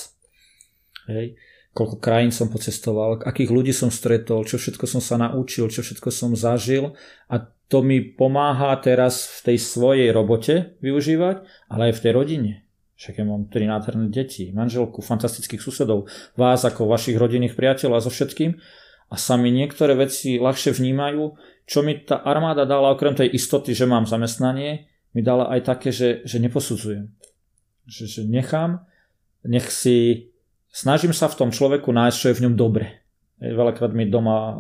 [1.09, 1.41] Hej.
[1.73, 6.09] Koľko krajín som pocestoval, akých ľudí som stretol, čo všetko som sa naučil, čo všetko
[6.13, 6.97] som zažil
[7.33, 12.53] a to mi pomáha teraz v tej svojej robote využívať, ale aj v tej rodine.
[12.99, 18.03] Však ja mám tri nádherné deti, manželku, fantastických susedov, vás ako vašich rodinných priateľov a
[18.03, 18.59] so všetkým.
[19.09, 23.73] A sa mi niektoré veci ľahšie vnímajú, čo mi tá armáda dala okrem tej istoty,
[23.73, 27.09] že mám zamestnanie, mi dala aj také, že, že neposudzujem.
[27.89, 28.85] Že, že nechám,
[29.47, 30.29] nech si,
[30.69, 33.05] snažím sa v tom človeku nájsť, čo je v ňom dobre.
[33.39, 34.59] Veľakrát mi doma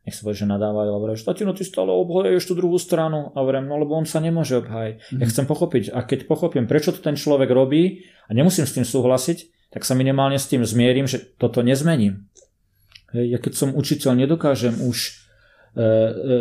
[0.00, 3.36] nech sa že nadávajú, alebo že tatino, ty stále obhajuješ tú druhú stranu.
[3.36, 4.96] A hovorím, no lebo on sa nemôže obhájiť.
[4.96, 5.20] Mm.
[5.20, 5.30] Ja mhm.
[5.30, 5.84] chcem pochopiť.
[5.92, 9.94] A keď pochopím, prečo to ten človek robí a nemusím s tým súhlasiť, tak sa
[9.94, 12.26] minimálne s tým zmierim, že toto nezmením.
[13.12, 15.19] Hej, ja keď som učiteľ, nedokážem už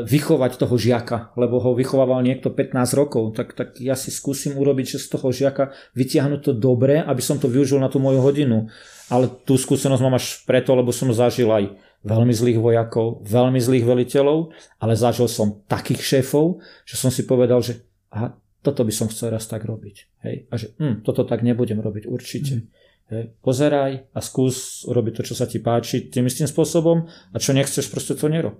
[0.10, 4.98] vychovať toho žiaka, lebo ho vychovával niekto 15 rokov, tak, tak ja si skúsim urobiť,
[4.98, 8.66] že z toho žiaka vytiahnuť to dobre, aby som to využil na tú moju hodinu.
[9.10, 13.86] Ale tú skúsenosť mám až preto, lebo som zažil aj veľmi zlých vojakov, veľmi zlých
[13.86, 18.34] veliteľov, ale zažil som takých šéfov, že som si povedal, že aha,
[18.66, 19.96] toto by som chcel raz tak robiť.
[20.26, 20.36] Hej?
[20.50, 22.54] A že hm, toto tak nebudem robiť určite.
[22.56, 22.66] Mm.
[23.14, 23.24] Hej?
[23.44, 27.92] Pozeraj a skús urobiť to, čo sa ti páči tým istým spôsobom a čo nechceš,
[27.92, 28.60] proste to nerob.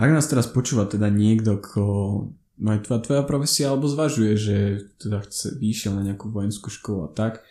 [0.00, 1.84] Ak nás teraz počúva teda niekto, ko
[2.60, 4.56] má tvoja, tvoja profesia, alebo zvažuje, že
[5.00, 7.44] teda chce, vyšiel na nejakú vojenskú školu a tak,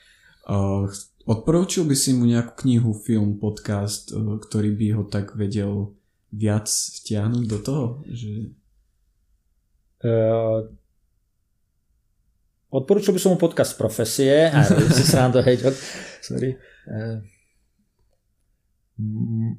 [0.46, 0.86] uh,
[1.26, 5.98] odporúčil by si mu nejakú knihu, film, podcast, uh, ktorý by ho tak vedel
[6.30, 7.86] viac vtiahnuť do toho?
[8.06, 8.34] Že...
[10.06, 10.70] Uh,
[12.70, 14.62] odporúčil by som mu podcast profesie, a
[14.98, 15.58] si srando, hej,
[16.22, 16.54] sorry.
[16.86, 17.26] Uh,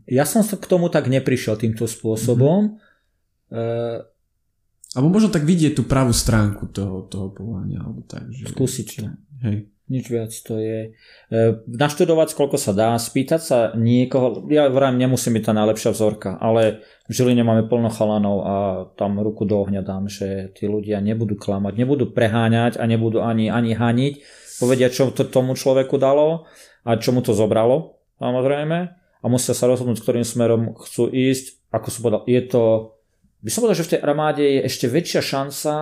[0.05, 2.77] ja som sa k tomu tak neprišiel týmto spôsobom.
[3.49, 4.09] Mm-hmm.
[4.91, 7.81] Alebo možno tak vidieť tú pravú stránku toho, toho povolania.
[7.81, 8.51] Alebo tak, že...
[8.51, 9.07] Skúsiť to.
[9.47, 9.71] Hej.
[9.91, 10.95] Nič viac to je.
[10.95, 16.31] E, naštudovať, koľko sa dá, spýtať sa niekoho, ja vrajím, nemusím byť tá najlepšia vzorka,
[16.39, 18.55] ale v Žiline máme plno chalanov a
[18.95, 23.51] tam ruku do ohňa dám, že tí ľudia nebudú klamať, nebudú preháňať a nebudú ani,
[23.51, 24.23] ani haniť,
[24.63, 26.47] povedia, čo to tomu človeku dalo
[26.87, 31.61] a čo mu to zobralo, samozrejme a musia sa rozhodnúť, ktorým smerom chcú ísť.
[31.71, 32.63] Ako som povedal, je to,
[33.45, 35.73] by som povedal, že v tej armáde je ešte väčšia šanca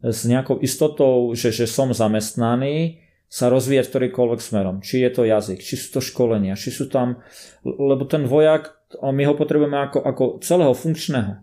[0.00, 4.82] s nejakou istotou, že, že som zamestnaný, sa rozvíjať ktorýkoľvek smerom.
[4.82, 7.22] Či je to jazyk, či sú to školenia, či sú tam,
[7.62, 11.38] lebo ten vojak, my ho potrebujeme ako, ako celého funkčného.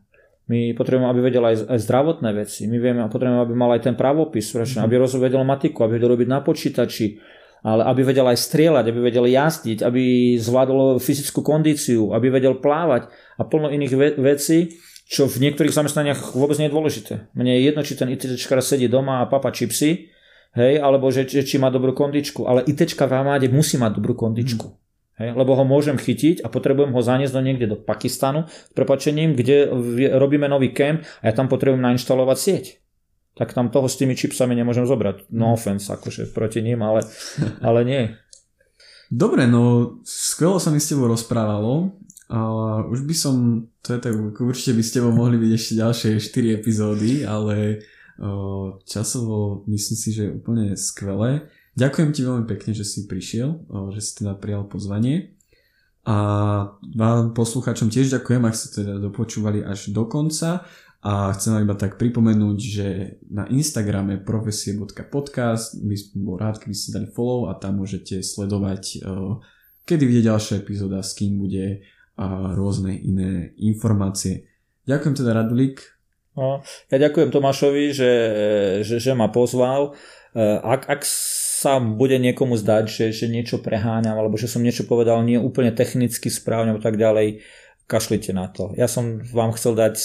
[0.51, 2.67] My potrebujeme, aby vedel aj, aj zdravotné veci.
[2.67, 4.83] My vieme, potrebujeme, aby mal aj ten pravopis, mm-hmm.
[4.83, 7.19] aby rozvedel matiku, aby vedel robiť na počítači,
[7.65, 13.09] ale aby vedel aj strieľať, aby vedel jazdiť, aby zvládol fyzickú kondíciu, aby vedel plávať
[13.37, 14.77] a plno iných ve- vecí,
[15.07, 17.13] čo v niektorých zamestnaniach vôbec nie je dôležité.
[17.31, 20.11] Mne je jedno, či ten ITčkar sedí doma a papa čipsy,
[20.53, 22.43] hej, alebo že, že, či má dobrú kondičku.
[22.43, 24.67] Ale ITčka v armáde musí mať dobrú kondičku.
[24.67, 24.85] Hmm.
[25.17, 29.33] Hej, lebo ho môžem chytiť a potrebujem ho zaniesť do niekde do Pakistanu s prepačením,
[29.33, 29.65] kde
[30.13, 32.65] robíme nový camp a ja tam potrebujem nainštalovať sieť
[33.37, 35.29] tak tam toho s tými čipsami nemôžem zobrať.
[35.29, 37.05] No offense, akože proti ním, ale,
[37.67, 38.03] ale nie.
[39.07, 41.95] Dobre, no skvelo sa mi s tebou rozprávalo,
[42.27, 43.35] ale už by som,
[43.79, 47.87] to je tak, určite by s tebou mohli byť ešte ďalšie 4 epizódy, ale
[48.19, 51.47] o, časovo myslím si, že je úplne skvelé.
[51.79, 55.39] Ďakujem ti veľmi pekne, že si prišiel, o, že si teda prijal pozvanie.
[56.07, 56.15] A
[56.95, 60.67] vám poslucháčom tiež ďakujem, ak ste teda dopočúvali až do konca.
[61.05, 62.87] A chcem vám iba tak pripomenúť, že
[63.29, 68.83] na Instagrame profesie.podcast by som bol rád, keby ste dali follow a tam môžete sledovať,
[69.01, 69.33] eh,
[69.85, 71.85] kedy vyjde ďalšia epizóda, s kým bude
[72.17, 74.49] a rôzne iné informácie.
[74.89, 75.85] Ďakujem teda Radulík.
[76.33, 78.11] No, ja ďakujem Tomášovi, že,
[78.81, 79.93] že, že ma pozval.
[80.33, 81.01] Eh, ak, ak
[81.57, 85.73] sa bude niekomu zdať, že, že niečo preháňam, alebo že som niečo povedal nie úplne
[85.73, 87.41] technicky správne, alebo tak ďalej,
[87.87, 88.75] kašlite na to.
[88.75, 89.95] Ja som vám chcel dať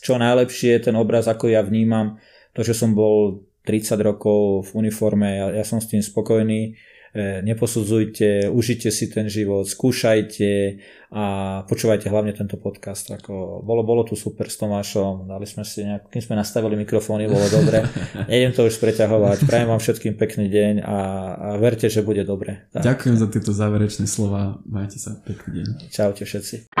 [0.00, 2.16] čo najlepšie ten obraz, ako ja vnímam.
[2.56, 6.72] To, že som bol 30 rokov v uniforme, ja, ja som s tým spokojný.
[7.18, 10.76] E, neposudzujte, užite si ten život, skúšajte
[11.12, 11.24] a
[11.64, 13.08] počúvajte hlavne tento podcast.
[13.08, 17.24] Ako, bolo, bolo tu super s Tomášom, dali sme si nejak, kým sme nastavili mikrofóny,
[17.24, 17.80] bolo dobre.
[18.30, 19.48] Nejdem to už preťahovať.
[19.48, 20.98] Prajem vám všetkým pekný deň a,
[21.34, 22.68] a verte, že bude dobre.
[22.76, 22.84] Tak.
[22.84, 24.60] Ďakujem za tieto záverečné slova.
[24.68, 25.88] Majte sa pekný deň.
[25.88, 26.76] Čaute všetci.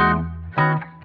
[0.58, 0.97] Thank you.